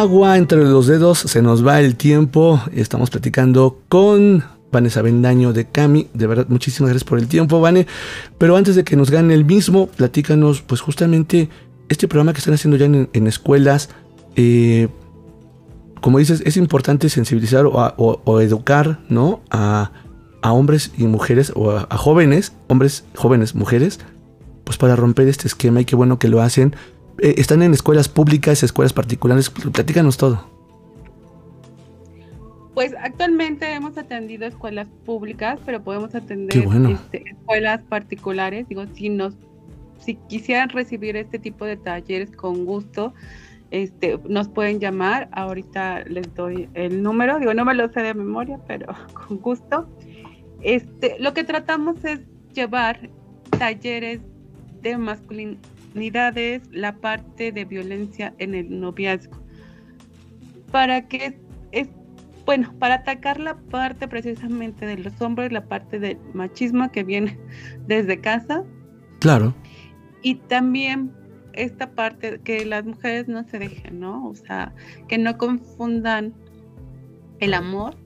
agua 0.00 0.38
entre 0.38 0.64
los 0.64 0.86
dedos, 0.86 1.18
se 1.18 1.42
nos 1.42 1.66
va 1.66 1.78
el 1.80 1.94
tiempo. 1.94 2.58
Estamos 2.72 3.10
platicando 3.10 3.80
con 3.90 4.42
Vanessa 4.72 5.02
Bendaño 5.02 5.52
de 5.52 5.66
Cami. 5.66 6.08
De 6.14 6.26
verdad, 6.26 6.46
muchísimas 6.48 6.88
gracias 6.88 7.06
por 7.06 7.18
el 7.18 7.28
tiempo, 7.28 7.60
Vane. 7.60 7.86
Pero 8.38 8.56
antes 8.56 8.76
de 8.76 8.82
que 8.82 8.96
nos 8.96 9.10
gane 9.10 9.34
el 9.34 9.44
mismo, 9.44 9.88
platícanos, 9.88 10.62
pues 10.62 10.80
justamente 10.80 11.50
este 11.90 12.08
programa 12.08 12.32
que 12.32 12.38
están 12.38 12.54
haciendo 12.54 12.78
ya 12.78 12.86
en, 12.86 13.26
escuelas. 13.26 13.90
Eh, 14.36 14.88
como 16.00 16.18
dices, 16.18 16.42
es 16.46 16.56
importante 16.56 17.10
sensibilizar 17.10 17.66
o, 17.66 18.40
educar, 18.40 19.00
¿no? 19.10 19.42
A, 19.50 19.92
hombres 20.42 20.92
y 20.96 21.04
mujeres, 21.04 21.52
o 21.54 21.72
a, 21.72 21.96
jóvenes, 21.98 22.54
hombres, 22.68 23.04
jóvenes, 23.16 23.54
mujeres, 23.54 24.00
pues 24.64 24.78
para 24.78 24.96
romper 24.96 25.28
este 25.28 25.46
esquema 25.46 25.82
y 25.82 25.84
qué 25.84 25.94
bueno 25.94 26.18
que 26.18 26.28
lo 26.28 26.40
hacen. 26.40 26.74
Eh, 27.22 27.34
están 27.36 27.62
en 27.62 27.74
escuelas 27.74 28.08
públicas, 28.08 28.62
escuelas 28.62 28.94
particulares, 28.94 29.50
platícanos 29.50 30.16
todo. 30.16 30.42
Pues 32.72 32.94
actualmente 32.98 33.70
hemos 33.70 33.98
atendido 33.98 34.46
escuelas 34.46 34.86
públicas, 35.04 35.58
pero 35.66 35.82
podemos 35.82 36.14
atender 36.14 36.64
este, 36.88 37.24
escuelas 37.28 37.82
particulares. 37.82 38.66
Digo, 38.68 38.84
si 38.94 39.10
nos, 39.10 39.34
si 39.98 40.14
quisieran 40.14 40.70
recibir 40.70 41.14
este 41.16 41.38
tipo 41.38 41.66
de 41.66 41.76
talleres 41.76 42.30
con 42.30 42.64
gusto, 42.64 43.12
este, 43.70 44.18
nos 44.26 44.48
pueden 44.48 44.80
llamar. 44.80 45.28
Ahorita 45.32 46.04
les 46.04 46.34
doy 46.34 46.70
el 46.72 47.02
número. 47.02 47.38
Digo, 47.38 47.52
no 47.52 47.66
me 47.66 47.74
lo 47.74 47.92
sé 47.92 48.00
de 48.00 48.14
memoria, 48.14 48.58
pero 48.66 48.86
con 49.12 49.36
gusto. 49.38 49.86
Este, 50.62 51.16
lo 51.18 51.34
que 51.34 51.44
tratamos 51.44 52.02
es 52.02 52.20
llevar 52.54 53.10
talleres 53.58 54.20
de 54.80 54.96
masculinidades, 55.90 56.62
la 56.70 56.96
parte 56.96 57.52
de 57.52 57.64
violencia 57.64 58.34
en 58.38 58.54
el 58.54 58.80
noviazgo, 58.80 59.40
para 60.70 61.08
que 61.08 61.38
es 61.72 61.88
bueno, 62.46 62.72
para 62.78 62.96
atacar 62.96 63.38
la 63.38 63.56
parte 63.56 64.08
precisamente 64.08 64.86
de 64.86 64.98
los 64.98 65.20
hombres, 65.20 65.52
la 65.52 65.66
parte 65.66 66.00
del 66.00 66.18
machismo 66.34 66.90
que 66.90 67.04
viene 67.04 67.38
desde 67.86 68.20
casa. 68.20 68.64
Claro. 69.20 69.54
Y 70.22 70.36
también 70.36 71.12
esta 71.52 71.92
parte 71.92 72.40
que 72.42 72.64
las 72.64 72.84
mujeres 72.84 73.28
no 73.28 73.44
se 73.44 73.58
dejen, 73.58 74.00
¿no? 74.00 74.26
O 74.26 74.34
sea, 74.34 74.74
que 75.06 75.18
no 75.18 75.36
confundan 75.38 76.34
el 77.38 77.54
amor 77.54 77.96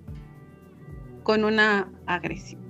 con 1.22 1.44
una 1.44 1.88
agresión, 2.06 2.60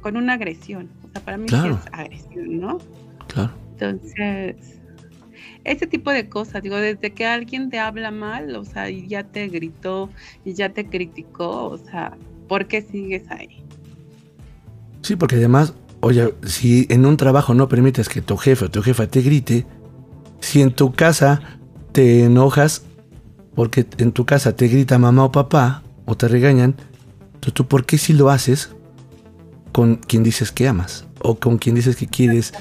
con 0.00 0.16
una 0.16 0.34
agresión. 0.34 0.90
O 1.04 1.12
sea, 1.12 1.22
para 1.24 1.36
mí 1.36 1.46
es 1.46 1.92
agresión, 1.92 2.60
¿no? 2.60 2.78
Claro. 3.28 3.52
Entonces, 3.80 4.56
ese 5.64 5.86
tipo 5.86 6.10
de 6.10 6.28
cosas, 6.28 6.62
digo, 6.62 6.76
desde 6.76 7.12
que 7.12 7.26
alguien 7.26 7.70
te 7.70 7.78
habla 7.78 8.10
mal, 8.10 8.54
o 8.56 8.64
sea, 8.64 8.90
y 8.90 9.06
ya 9.08 9.24
te 9.24 9.48
gritó 9.48 10.10
y 10.44 10.54
ya 10.54 10.70
te 10.70 10.86
criticó, 10.86 11.66
o 11.68 11.78
sea, 11.78 12.16
¿por 12.48 12.66
qué 12.66 12.82
sigues 12.82 13.22
ahí? 13.30 13.64
Sí, 15.02 15.16
porque 15.16 15.36
además, 15.36 15.74
oye, 16.00 16.34
si 16.44 16.86
en 16.90 17.06
un 17.06 17.16
trabajo 17.16 17.54
no 17.54 17.68
permites 17.68 18.08
que 18.08 18.20
tu 18.20 18.36
jefe 18.36 18.66
o 18.66 18.70
tu 18.70 18.82
jefa 18.82 19.06
te 19.06 19.22
grite, 19.22 19.66
si 20.40 20.60
en 20.60 20.72
tu 20.72 20.92
casa 20.92 21.40
te 21.92 22.24
enojas 22.24 22.84
porque 23.54 23.86
en 23.98 24.12
tu 24.12 24.24
casa 24.24 24.54
te 24.54 24.68
grita 24.68 24.98
mamá 24.98 25.24
o 25.24 25.32
papá 25.32 25.82
o 26.04 26.16
te 26.16 26.28
regañan, 26.28 26.76
entonces 27.34 27.54
tú 27.54 27.66
por 27.66 27.84
qué 27.84 27.98
si 27.98 28.12
lo 28.12 28.30
haces 28.30 28.74
con 29.72 29.96
quien 29.96 30.22
dices 30.22 30.52
que 30.52 30.68
amas 30.68 31.06
o 31.22 31.34
con 31.36 31.58
quien 31.58 31.74
dices 31.74 31.96
que 31.96 32.06
quieres 32.06 32.52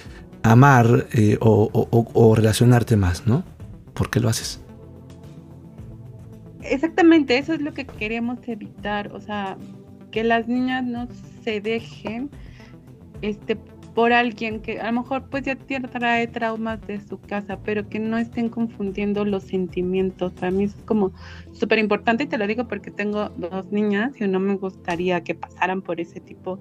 amar 0.43 1.07
eh, 1.13 1.37
o, 1.41 2.35
relacionarte 2.35 2.95
más, 2.95 3.27
¿no? 3.27 3.43
¿Por 3.93 4.09
qué 4.09 4.19
lo 4.19 4.29
haces? 4.29 4.61
Exactamente, 6.61 7.37
eso 7.37 7.53
es 7.53 7.61
lo 7.61 7.73
que 7.73 7.85
queremos 7.85 8.39
evitar, 8.47 9.11
o 9.13 9.19
sea, 9.19 9.57
que 10.11 10.23
las 10.23 10.47
niñas 10.47 10.83
no 10.83 11.07
se 11.43 11.61
dejen 11.61 12.29
este 13.21 13.57
por 13.95 14.13
alguien 14.13 14.61
que 14.61 14.79
a 14.79 14.85
lo 14.91 15.01
mejor 15.01 15.29
pues 15.29 15.43
ya 15.43 15.57
trae 15.57 16.27
traumas 16.27 16.79
de 16.87 17.01
su 17.01 17.19
casa, 17.19 17.59
pero 17.65 17.89
que 17.89 17.99
no 17.99 18.17
estén 18.17 18.47
confundiendo 18.47 19.25
los 19.25 19.43
sentimientos. 19.43 20.31
Para 20.33 20.51
mí 20.51 20.65
es 20.65 20.75
como 20.85 21.11
súper 21.51 21.79
importante 21.79 22.23
y 22.23 22.27
te 22.27 22.37
lo 22.37 22.47
digo 22.47 22.67
porque 22.67 22.91
tengo 22.91 23.29
dos 23.29 23.71
niñas 23.71 24.13
y 24.21 24.27
no 24.27 24.39
me 24.39 24.55
gustaría 24.55 25.21
que 25.23 25.35
pasaran 25.35 25.81
por 25.81 25.99
ese 25.99 26.21
tipo 26.21 26.59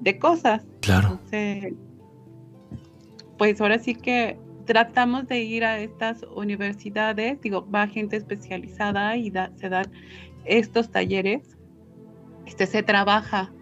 de 0.00 0.18
cosas. 0.18 0.62
Claro 0.80 1.20
pues 3.38 3.60
ahora 3.60 3.78
sí 3.78 3.94
que 3.94 4.38
tratamos 4.64 5.26
de 5.26 5.42
ir 5.42 5.64
a 5.64 5.78
estas 5.78 6.24
universidades, 6.34 7.40
digo, 7.40 7.68
va 7.70 7.86
gente 7.86 8.16
especializada 8.16 9.16
y 9.16 9.32
se 9.56 9.68
dan 9.68 9.86
estos 10.44 10.90
talleres. 10.90 11.56
Este 12.46 12.66
se 12.66 12.82
trabaja 12.82 13.52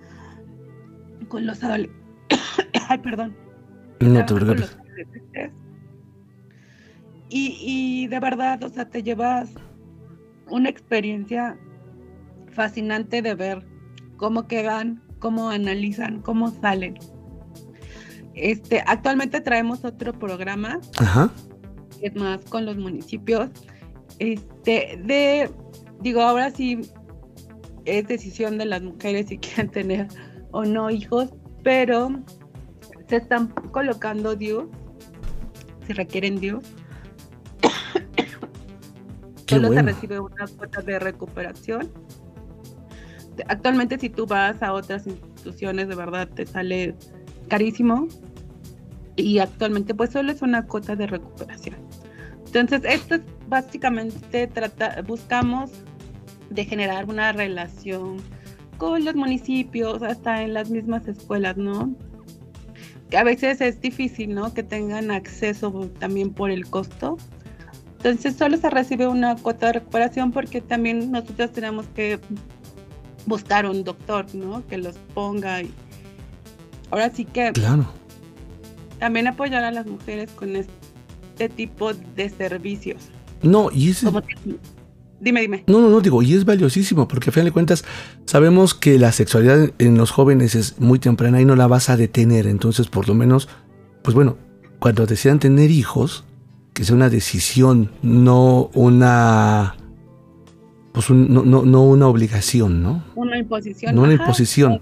con 1.29 1.47
los 1.47 1.63
adolescentes. 1.63 2.03
Ay, 2.89 2.99
perdón. 2.99 3.37
No 4.01 4.25
te 4.25 4.35
preocupes. 4.35 4.77
Y, 7.29 7.57
y 7.63 8.07
de 8.09 8.21
verdad, 8.21 8.63
o 8.63 8.69
sea, 8.69 8.91
te 8.91 9.03
llevas 9.03 9.55
una 10.51 10.69
experiencia 10.69 11.57
fascinante 12.51 13.23
de 13.23 13.35
ver 13.35 13.67
cómo 14.17 14.47
quedan, 14.47 15.03
cómo 15.19 15.49
analizan, 15.49 16.21
cómo 16.21 16.51
salen. 16.51 16.99
Este, 18.35 18.83
actualmente 18.87 19.41
traemos 19.41 19.85
otro 19.85 20.13
programa, 20.13 20.81
que 22.01 22.07
es 22.07 22.15
más 22.15 22.43
con 22.45 22.65
los 22.67 22.77
municipios. 22.77 23.51
Este, 24.19 25.01
de, 25.05 25.51
digo, 26.01 26.23
ahora 26.23 26.51
sí 26.51 26.81
es 27.85 28.07
decisión 28.07 28.59
de 28.59 28.67
las 28.67 28.83
mujeres 28.83 29.29
si 29.29 29.39
quieren 29.39 29.71
tener 29.71 30.09
o 30.51 30.65
no 30.65 30.91
hijos, 30.91 31.31
pero 31.63 32.11
se 33.09 33.17
están 33.17 33.49
colocando 33.49 34.35
Dios, 34.37 34.65
si 35.87 35.93
requieren 35.93 36.41
Dios. 36.41 36.65
Solo 39.49 39.73
se 39.73 39.83
recibe 39.83 40.21
una 40.21 40.47
cuota 40.47 40.81
de 40.81 40.99
recuperación. 40.99 41.93
Actualmente 43.49 43.99
si 43.99 44.09
tú 44.11 44.27
vas 44.27 44.63
a 44.63 44.73
otras 44.73 45.07
instituciones, 45.07 45.89
de 45.89 45.95
verdad 45.95 46.29
te 46.29 46.47
sale 46.47 46.95
carísimo 47.53 48.09
y 49.15 49.39
actualmente 49.39 49.95
pues 49.95 50.09
solo 50.09 50.33
es 50.33 50.41
una 50.41 50.67
cuota 50.67 50.97
de 50.97 51.07
recuperación. 51.07 51.77
Entonces, 52.47 52.81
esto 52.87 53.17
es 53.17 53.21
básicamente 53.47 54.47
trata, 54.47 55.03
buscamos 55.07 55.71
de 56.49 56.65
generar 56.65 57.11
una 57.11 57.31
relación 57.33 58.17
con 58.79 59.05
los 59.05 59.15
municipios, 59.15 60.03
hasta 60.03 60.43
en 60.43 60.55
las 60.55 60.71
mismas 60.71 61.07
escuelas, 61.07 61.59
¿no? 61.59 61.95
Que 63.11 63.19
a 63.19 63.23
veces 63.23 63.61
es 63.61 63.83
difícil, 63.83 64.35
¿no? 64.35 64.55
Que 64.55 64.63
tengan 64.63 65.11
acceso 65.11 65.91
también 65.99 66.33
por 66.33 66.51
el 66.51 66.67
costo. 66.71 67.19
Entonces, 67.99 68.35
solo 68.35 68.57
se 68.57 68.71
recibe 68.71 69.07
una 69.09 69.37
cuota 69.37 69.67
de 69.67 69.73
recuperación 69.75 70.33
porque 70.33 70.63
también 70.63 71.13
nosotros 71.13 71.53
tenemos 71.53 71.87
que 71.89 72.19
buscar 73.27 73.67
un 73.67 73.85
doctor, 73.85 74.35
¿no? 74.35 74.67
Que 74.67 74.79
los 74.79 74.97
ponga 75.13 75.61
y 75.61 75.71
ahora 76.93 77.11
sí 77.11 77.25
que 77.25 77.51
claro 77.53 77.89
también 79.03 79.27
apoyar 79.27 79.65
a 79.65 79.73
las 79.73 79.85
mujeres 79.85 80.31
con 80.31 80.55
este 80.55 81.49
tipo 81.57 81.93
de 81.93 82.31
servicios. 82.31 83.09
No, 83.43 83.69
y 83.73 83.91
es... 83.91 84.07
Dime, 85.19 85.41
dime. 85.41 85.65
No, 85.67 85.81
no, 85.81 85.89
no, 85.89 86.01
digo, 86.01 86.23
y 86.23 86.35
es 86.35 86.45
valiosísimo, 86.45 87.09
porque 87.09 87.31
a 87.31 87.33
fin 87.33 87.45
de 87.45 87.51
cuentas 87.51 87.85
sabemos 88.27 88.75
que 88.75 89.01
la 89.01 89.11
sexualidad 89.11 89.73
en 89.81 89.97
los 89.97 90.13
jóvenes 90.13 90.55
es 90.55 90.79
muy 90.79 91.01
temprana 91.01 91.41
y 91.41 91.45
no 91.45 91.57
la 91.57 91.67
vas 91.67 91.91
a 91.91 91.97
detener. 91.97 92.47
Entonces, 92.47 92.87
por 92.87 93.09
lo 93.09 93.15
menos, 93.15 93.49
pues 94.03 94.15
bueno, 94.15 94.39
cuando 94.79 95.05
desean 95.05 95.41
tener 95.41 95.73
hijos, 95.73 96.25
que 96.73 96.85
sea 96.85 96.95
una 96.95 97.11
decisión, 97.11 97.91
no 98.03 98.71
una. 98.73 99.75
Pues 100.93 101.11
no, 101.11 101.43
no, 101.43 101.83
una 101.83 102.07
obligación, 102.07 102.85
¿no? 102.85 103.03
Una 103.17 103.37
imposición. 103.37 103.97
No 103.97 104.03
una 104.03 104.13
imposición. 104.13 104.81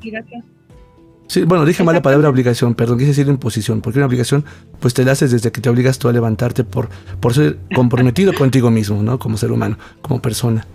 Sí, 1.30 1.44
bueno, 1.44 1.64
dije 1.64 1.84
mal 1.84 1.94
la 1.94 2.02
palabra 2.02 2.28
obligación, 2.28 2.74
perdón, 2.74 2.98
quise 2.98 3.10
decir 3.10 3.28
imposición, 3.28 3.82
porque 3.82 4.00
una 4.00 4.06
obligación, 4.06 4.44
pues 4.80 4.94
te 4.94 5.04
la 5.04 5.12
haces 5.12 5.30
desde 5.30 5.52
que 5.52 5.60
te 5.60 5.70
obligas 5.70 5.96
tú 5.96 6.08
a 6.08 6.12
levantarte 6.12 6.64
por, 6.64 6.88
por 7.20 7.34
ser 7.34 7.56
comprometido 7.72 8.34
contigo 8.34 8.72
mismo, 8.72 9.00
¿no? 9.00 9.20
Como 9.20 9.36
ser 9.36 9.52
humano, 9.52 9.78
como 10.02 10.20
persona. 10.20 10.66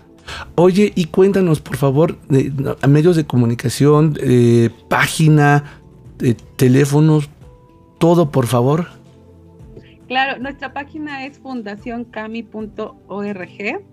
Oye, 0.54 0.94
y 0.96 1.08
cuéntanos, 1.08 1.60
por 1.60 1.76
favor, 1.76 2.18
de, 2.30 2.74
a 2.80 2.86
medios 2.86 3.16
de 3.16 3.26
comunicación, 3.26 4.16
eh, 4.22 4.70
página, 4.88 5.82
teléfonos, 6.56 7.28
todo, 7.98 8.30
por 8.30 8.46
favor. 8.46 8.86
Claro, 10.08 10.40
nuestra 10.40 10.72
página 10.72 11.26
es 11.26 11.38
fundacioncami.org. 11.38 13.84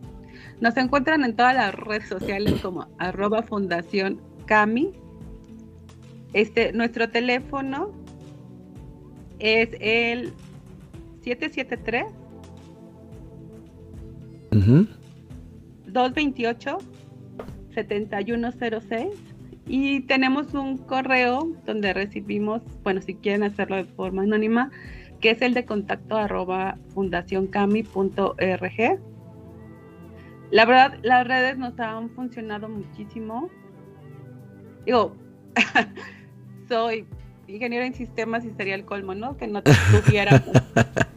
Nos 0.61 0.78
encuentran 0.78 1.26
en 1.26 1.36
todas 1.36 1.55
las 1.55 1.76
redes 1.76 2.07
sociales 2.07 2.61
como 2.61 2.88
arroba 2.99 3.43
fundación 3.43 4.22
este, 6.34 6.74
nuestro 6.74 7.10
teléfono 7.10 7.92
es 9.40 9.70
el 9.80 10.34
773 11.22 12.06
228 15.88 16.78
7106 17.74 19.08
Y 19.68 20.02
tenemos 20.02 20.54
un 20.54 20.78
correo 20.78 21.52
donde 21.66 21.94
recibimos, 21.94 22.62
bueno, 22.84 23.02
si 23.02 23.16
quieren 23.16 23.44
hacerlo 23.44 23.78
de 23.78 23.86
forma 23.86 24.24
anónima, 24.24 24.70
que 25.22 25.32
es 25.32 25.42
el 25.42 25.54
de 25.54 25.66
contacto 25.66 26.18
arroba 26.18 26.78
fundacioncami.org. 26.94 29.00
La 30.52 30.66
verdad, 30.66 31.00
las 31.02 31.28
redes 31.28 31.58
nos 31.58 31.80
han 31.80 32.10
funcionado 32.12 32.70
muchísimo. 32.70 33.50
Digo, 34.86 35.16
soy 36.74 37.05
ingeniero 37.47 37.86
en 37.86 37.93
sistemas 37.93 38.43
y 38.45 38.49
sería 38.49 38.74
el 38.74 38.84
colmo, 38.84 39.13
¿no? 39.13 39.38
Que 39.38 39.45
no 39.45 39.61
tuviéramos 39.61 40.41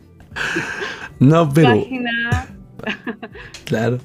no, 1.19 1.49
pero... 1.49 1.69
página. 1.69 2.47
claro. 3.65 3.99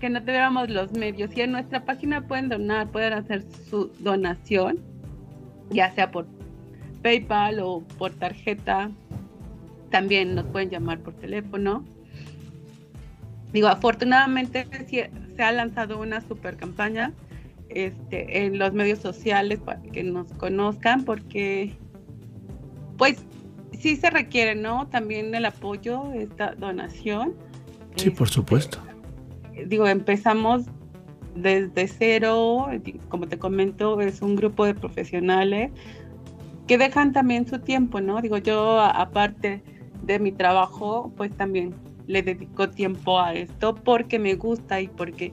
Que 0.00 0.10
no 0.10 0.20
tuviéramos 0.20 0.68
los 0.70 0.90
medios. 0.92 1.30
Y 1.36 1.42
en 1.42 1.52
nuestra 1.52 1.84
página 1.84 2.22
pueden 2.22 2.48
donar, 2.48 2.88
pueden 2.88 3.12
hacer 3.12 3.44
su 3.70 3.92
donación, 4.00 4.80
ya 5.70 5.94
sea 5.94 6.10
por 6.10 6.26
PayPal 7.02 7.60
o 7.60 7.84
por 7.98 8.12
tarjeta. 8.14 8.90
También 9.92 10.34
nos 10.34 10.46
pueden 10.46 10.70
llamar 10.70 10.98
por 10.98 11.14
teléfono. 11.14 11.84
Digo, 13.52 13.68
afortunadamente 13.68 14.66
se 15.36 15.42
ha 15.42 15.52
lanzado 15.52 16.00
una 16.00 16.20
super 16.20 16.56
campaña 16.56 17.12
este, 17.74 18.44
en 18.44 18.58
los 18.58 18.72
medios 18.72 19.00
sociales 19.00 19.58
para 19.60 19.82
que 19.82 20.02
nos 20.02 20.32
conozcan, 20.34 21.04
porque 21.04 21.76
pues 22.96 23.24
sí 23.78 23.96
se 23.96 24.10
requiere, 24.10 24.54
¿no? 24.54 24.86
También 24.88 25.34
el 25.34 25.44
apoyo, 25.44 26.12
esta 26.12 26.54
donación. 26.54 27.34
Sí, 27.96 28.10
por 28.10 28.26
Este, 28.26 28.34
supuesto. 28.34 28.78
Digo, 29.66 29.86
empezamos 29.86 30.64
desde 31.34 31.88
cero, 31.88 32.68
como 33.08 33.26
te 33.26 33.38
comento, 33.38 34.00
es 34.00 34.22
un 34.22 34.36
grupo 34.36 34.64
de 34.64 34.74
profesionales 34.74 35.70
que 36.66 36.78
dejan 36.78 37.12
también 37.12 37.46
su 37.46 37.58
tiempo, 37.58 38.00
¿no? 38.00 38.20
Digo, 38.22 38.38
yo 38.38 38.80
aparte 38.80 39.62
de 40.02 40.18
mi 40.18 40.32
trabajo, 40.32 41.12
pues 41.16 41.32
también 41.36 41.74
le 42.06 42.22
dedico 42.22 42.70
tiempo 42.70 43.20
a 43.20 43.34
esto 43.34 43.74
porque 43.74 44.18
me 44.18 44.34
gusta 44.34 44.80
y 44.80 44.88
porque 44.88 45.32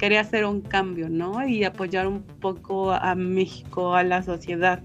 quería 0.00 0.22
hacer 0.22 0.46
un 0.46 0.62
cambio, 0.62 1.08
¿no? 1.10 1.46
Y 1.46 1.62
apoyar 1.64 2.06
un 2.08 2.22
poco 2.22 2.90
a 2.92 3.14
México, 3.14 3.94
a 3.94 4.02
la 4.02 4.22
sociedad. 4.22 4.82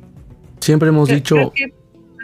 Siempre 0.59 0.89
hemos 0.89 1.07
Creo- 1.07 1.15
dicho, 1.17 1.35
creo 1.35 1.51
que- 1.53 1.73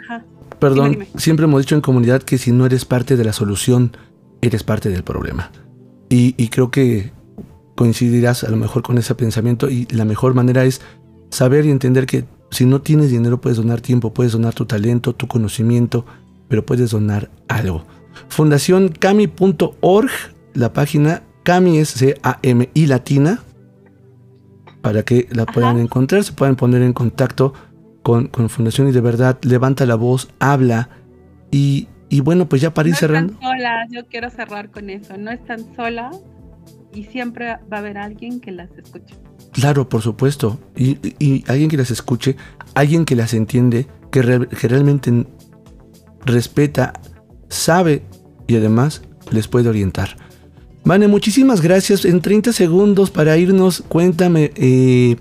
ajá. 0.04 0.24
perdón, 0.58 0.92
dime, 0.92 1.06
dime. 1.06 1.20
siempre 1.20 1.44
hemos 1.44 1.62
dicho 1.62 1.74
en 1.74 1.80
comunidad 1.80 2.22
que 2.22 2.36
si 2.38 2.52
no 2.52 2.66
eres 2.66 2.84
parte 2.84 3.16
de 3.16 3.24
la 3.24 3.32
solución, 3.32 3.96
eres 4.42 4.62
parte 4.62 4.90
del 4.90 5.02
problema. 5.04 5.50
Y, 6.10 6.34
y 6.36 6.48
creo 6.48 6.70
que 6.70 7.12
coincidirás 7.76 8.44
a 8.44 8.50
lo 8.50 8.56
mejor 8.58 8.82
con 8.82 8.98
ese 8.98 9.14
pensamiento 9.14 9.70
y 9.70 9.86
la 9.86 10.04
mejor 10.04 10.34
manera 10.34 10.64
es 10.64 10.82
saber 11.30 11.64
y 11.64 11.70
entender 11.70 12.04
que 12.04 12.26
si 12.50 12.66
no 12.66 12.82
tienes 12.82 13.10
dinero 13.10 13.40
puedes 13.40 13.56
donar 13.56 13.80
tiempo, 13.80 14.12
puedes 14.12 14.32
donar 14.32 14.52
tu 14.52 14.66
talento, 14.66 15.14
tu 15.14 15.26
conocimiento, 15.26 16.04
pero 16.48 16.66
puedes 16.66 16.90
donar 16.90 17.30
algo. 17.48 17.86
Fundacioncami.org, 18.28 20.10
la 20.52 20.72
página 20.74 21.22
Cami 21.42 21.78
es 21.78 21.90
C-A-M-I 21.90 22.86
latina, 22.86 23.40
para 24.80 25.02
que 25.04 25.28
la 25.30 25.46
puedan 25.46 25.78
encontrar, 25.78 26.24
se 26.24 26.32
puedan 26.32 26.56
poner 26.56 26.82
en 26.82 26.92
contacto 26.92 27.52
con, 28.02 28.26
con 28.28 28.48
Fundación 28.48 28.88
y 28.88 28.92
de 28.92 29.00
verdad 29.00 29.38
levanta 29.42 29.86
la 29.86 29.94
voz, 29.94 30.28
habla 30.40 30.88
y, 31.50 31.88
y 32.08 32.20
bueno, 32.20 32.48
pues 32.48 32.62
ya 32.62 32.74
para 32.74 32.88
ir 32.88 32.94
no 32.94 32.98
cerrando. 32.98 33.32
están 33.34 33.48
solas, 33.50 33.88
yo 33.90 34.06
quiero 34.06 34.30
cerrar 34.30 34.70
con 34.70 34.90
eso, 34.90 35.16
no 35.16 35.30
están 35.30 35.74
solas 35.76 36.16
y 36.92 37.04
siempre 37.04 37.58
va 37.72 37.76
a 37.76 37.78
haber 37.78 37.96
alguien 37.98 38.40
que 38.40 38.50
las 38.52 38.70
escuche. 38.76 39.14
Claro, 39.52 39.88
por 39.88 40.02
supuesto. 40.02 40.58
Y, 40.76 40.98
y 41.18 41.44
alguien 41.46 41.68
que 41.70 41.76
las 41.76 41.90
escuche, 41.90 42.36
alguien 42.74 43.04
que 43.04 43.14
las 43.16 43.34
entiende, 43.34 43.86
que, 44.10 44.22
re- 44.22 44.48
que 44.48 44.66
realmente 44.68 45.26
respeta, 46.24 46.92
sabe 47.48 48.02
y 48.46 48.56
además 48.56 49.02
les 49.30 49.46
puede 49.48 49.68
orientar. 49.68 50.16
Vane, 50.84 51.06
muchísimas 51.06 51.60
gracias. 51.60 52.04
En 52.04 52.20
30 52.20 52.52
segundos 52.52 53.12
para 53.12 53.36
irnos, 53.36 53.84
cuéntame, 53.86 54.50
eh, 54.56 55.16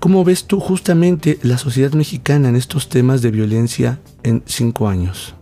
¿cómo 0.00 0.22
ves 0.22 0.44
tú 0.44 0.60
justamente 0.60 1.38
la 1.42 1.56
sociedad 1.56 1.92
mexicana 1.92 2.50
en 2.50 2.56
estos 2.56 2.90
temas 2.90 3.22
de 3.22 3.30
violencia 3.30 3.98
en 4.22 4.42
cinco 4.44 4.86
años? 4.88 5.34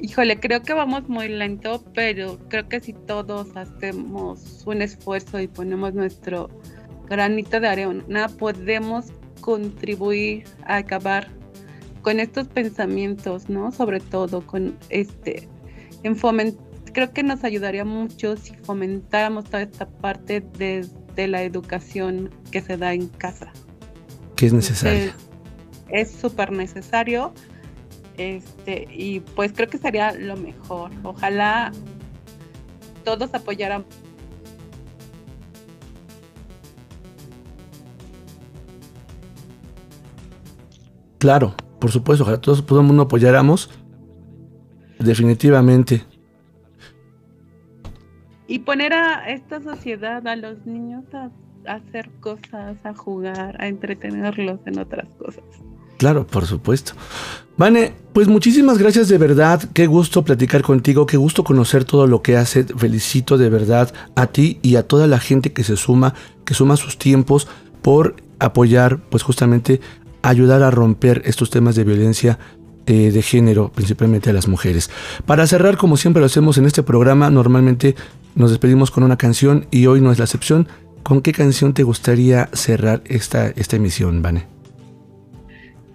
Híjole, 0.00 0.40
creo 0.40 0.62
que 0.62 0.72
vamos 0.72 1.08
muy 1.10 1.28
lento, 1.28 1.84
pero 1.94 2.38
creo 2.48 2.68
que 2.70 2.80
si 2.80 2.94
todos 2.94 3.54
hacemos 3.54 4.62
un 4.64 4.80
esfuerzo 4.80 5.38
y 5.38 5.46
ponemos 5.46 5.92
nuestro 5.92 6.48
granito 7.08 7.60
de 7.60 7.68
arena, 7.68 8.28
podemos 8.28 9.06
contribuir 9.42 10.44
a 10.64 10.78
acabar 10.78 11.28
con 12.00 12.18
estos 12.18 12.48
pensamientos, 12.48 13.50
¿no? 13.50 13.70
Sobre 13.72 14.00
todo 14.00 14.44
con 14.46 14.76
este, 14.88 15.48
en 16.02 16.16
foment 16.16 16.56
creo 16.92 17.12
que 17.12 17.22
nos 17.22 17.44
ayudaría 17.44 17.84
mucho 17.84 18.36
si 18.36 18.54
fomentáramos 18.54 19.44
toda 19.44 19.62
esta 19.62 19.86
parte 19.86 20.44
desde 20.58 21.26
la 21.28 21.42
educación 21.42 22.30
que 22.50 22.60
se 22.60 22.76
da 22.76 22.92
en 22.94 23.08
casa. 23.08 23.52
Que 24.36 24.46
es 24.46 24.52
necesario. 24.52 25.12
Es 25.88 26.10
súper 26.10 26.52
necesario. 26.52 27.32
Este, 28.16 28.86
y 28.90 29.20
pues 29.20 29.52
creo 29.52 29.68
que 29.68 29.78
sería 29.78 30.12
lo 30.12 30.36
mejor. 30.36 30.90
Ojalá 31.02 31.72
todos 33.04 33.34
apoyaran. 33.34 33.84
Claro, 41.18 41.54
por 41.78 41.92
supuesto, 41.92 42.24
ojalá 42.24 42.40
todos 42.40 42.66
todo 42.66 42.80
el 42.80 42.86
mundo 42.86 43.04
apoyáramos. 43.04 43.70
Definitivamente. 44.98 46.04
Y 48.52 48.58
poner 48.58 48.92
a 48.92 49.30
esta 49.30 49.62
sociedad, 49.62 50.26
a 50.28 50.36
los 50.36 50.66
niños 50.66 51.04
a, 51.14 51.30
hacer 51.72 52.10
cosas, 52.20 52.76
a 52.84 52.92
jugar, 52.92 53.56
a 53.58 53.66
entretenerlos 53.66 54.60
en 54.66 54.78
otras 54.78 55.08
cosas. 55.16 55.42
Claro, 55.96 56.26
por 56.26 56.44
supuesto. 56.44 56.92
Vane, 57.56 57.94
pues 58.12 58.28
muchísimas 58.28 58.76
gracias 58.76 59.08
de 59.08 59.16
verdad. 59.16 59.62
Qué 59.72 59.86
gusto 59.86 60.22
platicar 60.22 60.60
contigo, 60.60 61.06
qué 61.06 61.16
gusto 61.16 61.44
conocer 61.44 61.84
todo 61.84 62.06
lo 62.06 62.20
que 62.20 62.36
hace. 62.36 62.64
Felicito 62.64 63.38
de 63.38 63.48
verdad 63.48 63.94
a 64.16 64.26
ti 64.26 64.58
y 64.60 64.76
a 64.76 64.86
toda 64.86 65.06
la 65.06 65.18
gente 65.18 65.54
que 65.54 65.64
se 65.64 65.78
suma, 65.78 66.12
que 66.44 66.52
suma 66.52 66.76
sus 66.76 66.98
tiempos 66.98 67.48
por 67.80 68.16
apoyar, 68.38 68.98
pues 69.08 69.22
justamente 69.22 69.80
ayudar 70.20 70.62
a 70.62 70.70
romper 70.70 71.22
estos 71.24 71.48
temas 71.48 71.74
de 71.74 71.84
violencia 71.84 72.38
eh, 72.86 73.10
de 73.12 73.22
género, 73.22 73.70
principalmente 73.72 74.30
a 74.30 74.32
las 74.32 74.48
mujeres. 74.48 74.90
Para 75.26 75.46
cerrar, 75.46 75.76
como 75.76 75.96
siempre 75.96 76.20
lo 76.20 76.26
hacemos 76.26 76.58
en 76.58 76.66
este 76.66 76.82
programa, 76.82 77.30
normalmente 77.30 77.94
nos 78.34 78.50
despedimos 78.50 78.90
con 78.90 79.04
una 79.04 79.16
canción 79.16 79.66
y 79.70 79.86
hoy 79.86 80.00
no 80.00 80.10
es 80.10 80.18
la 80.18 80.24
excepción. 80.24 80.68
¿Con 81.02 81.20
qué 81.20 81.32
canción 81.32 81.74
te 81.74 81.82
gustaría 81.82 82.48
cerrar 82.52 83.02
esta, 83.06 83.48
esta 83.48 83.76
emisión, 83.76 84.22
Vane? 84.22 84.46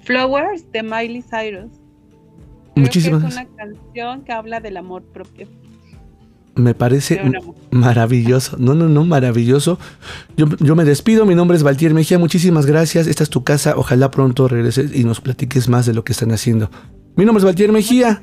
Flowers 0.03 0.71
de 0.71 0.83
Miley 0.83 1.23
Cyrus. 1.23 1.71
Muchísimas 2.75 3.21
que 3.21 3.27
es 3.27 3.35
gracias. 3.35 3.53
una 3.53 3.73
canción 3.73 4.23
que 4.23 4.31
habla 4.31 4.59
del 4.59 4.77
amor 4.77 5.03
propio. 5.03 5.47
Me 6.57 6.73
parece 6.73 7.21
maravilloso. 7.71 8.57
No, 8.59 8.73
no, 8.73 8.89
no, 8.89 9.05
maravilloso. 9.05 9.79
Yo, 10.35 10.47
yo 10.59 10.75
me 10.75 10.83
despido. 10.85 11.25
Mi 11.25 11.35
nombre 11.35 11.55
es 11.55 11.63
Valtier 11.63 11.93
Mejía. 11.93 12.17
Muchísimas 12.19 12.65
gracias. 12.65 13.07
Esta 13.07 13.23
es 13.23 13.29
tu 13.29 13.43
casa. 13.43 13.73
Ojalá 13.77 14.09
pronto 14.11 14.47
regreses 14.47 14.93
y 14.95 15.03
nos 15.03 15.21
platiques 15.21 15.69
más 15.69 15.85
de 15.85 15.93
lo 15.93 16.03
que 16.03 16.13
están 16.13 16.31
haciendo. 16.31 16.69
Mi 17.15 17.25
nombre 17.25 17.39
es 17.41 17.45
Valtier 17.45 17.71
Mejía. 17.71 18.19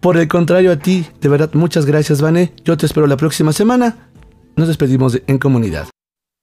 Por 0.00 0.16
el 0.16 0.28
contrario 0.28 0.70
a 0.72 0.76
ti, 0.76 1.06
de 1.20 1.28
verdad, 1.28 1.50
muchas 1.54 1.86
gracias, 1.86 2.20
Vane. 2.20 2.52
Yo 2.64 2.76
te 2.76 2.86
espero 2.86 3.06
la 3.06 3.16
próxima 3.16 3.52
semana. 3.52 4.08
Nos 4.56 4.68
despedimos 4.68 5.14
de- 5.14 5.24
en 5.26 5.38
comunidad. 5.38 5.88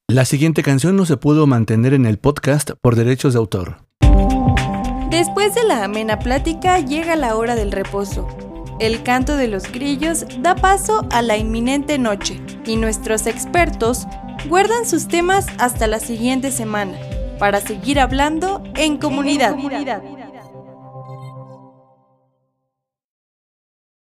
La 0.09 0.25
siguiente 0.25 0.63
canción 0.63 0.97
no 0.97 1.05
se 1.05 1.15
pudo 1.15 1.47
mantener 1.47 1.93
en 1.93 2.05
el 2.05 2.17
podcast 2.17 2.71
por 2.81 2.95
derechos 2.95 3.33
de 3.33 3.39
autor. 3.39 3.77
Después 5.09 5.55
de 5.55 5.63
la 5.65 5.83
amena 5.85 6.19
plática 6.19 6.79
llega 6.79 7.15
la 7.15 7.35
hora 7.35 7.55
del 7.55 7.71
reposo. 7.71 8.27
El 8.81 9.03
canto 9.03 9.37
de 9.37 9.47
los 9.47 9.71
grillos 9.71 10.25
da 10.39 10.55
paso 10.55 11.05
a 11.11 11.21
la 11.21 11.37
inminente 11.37 11.99
noche 11.99 12.41
y 12.65 12.77
nuestros 12.77 13.27
expertos 13.27 14.07
guardan 14.49 14.87
sus 14.87 15.07
temas 15.07 15.45
hasta 15.59 15.85
la 15.85 15.99
siguiente 15.99 16.49
semana 16.49 16.97
para 17.37 17.61
seguir 17.61 17.99
hablando 17.99 18.63
en 18.73 18.97
comunidad. 18.97 19.55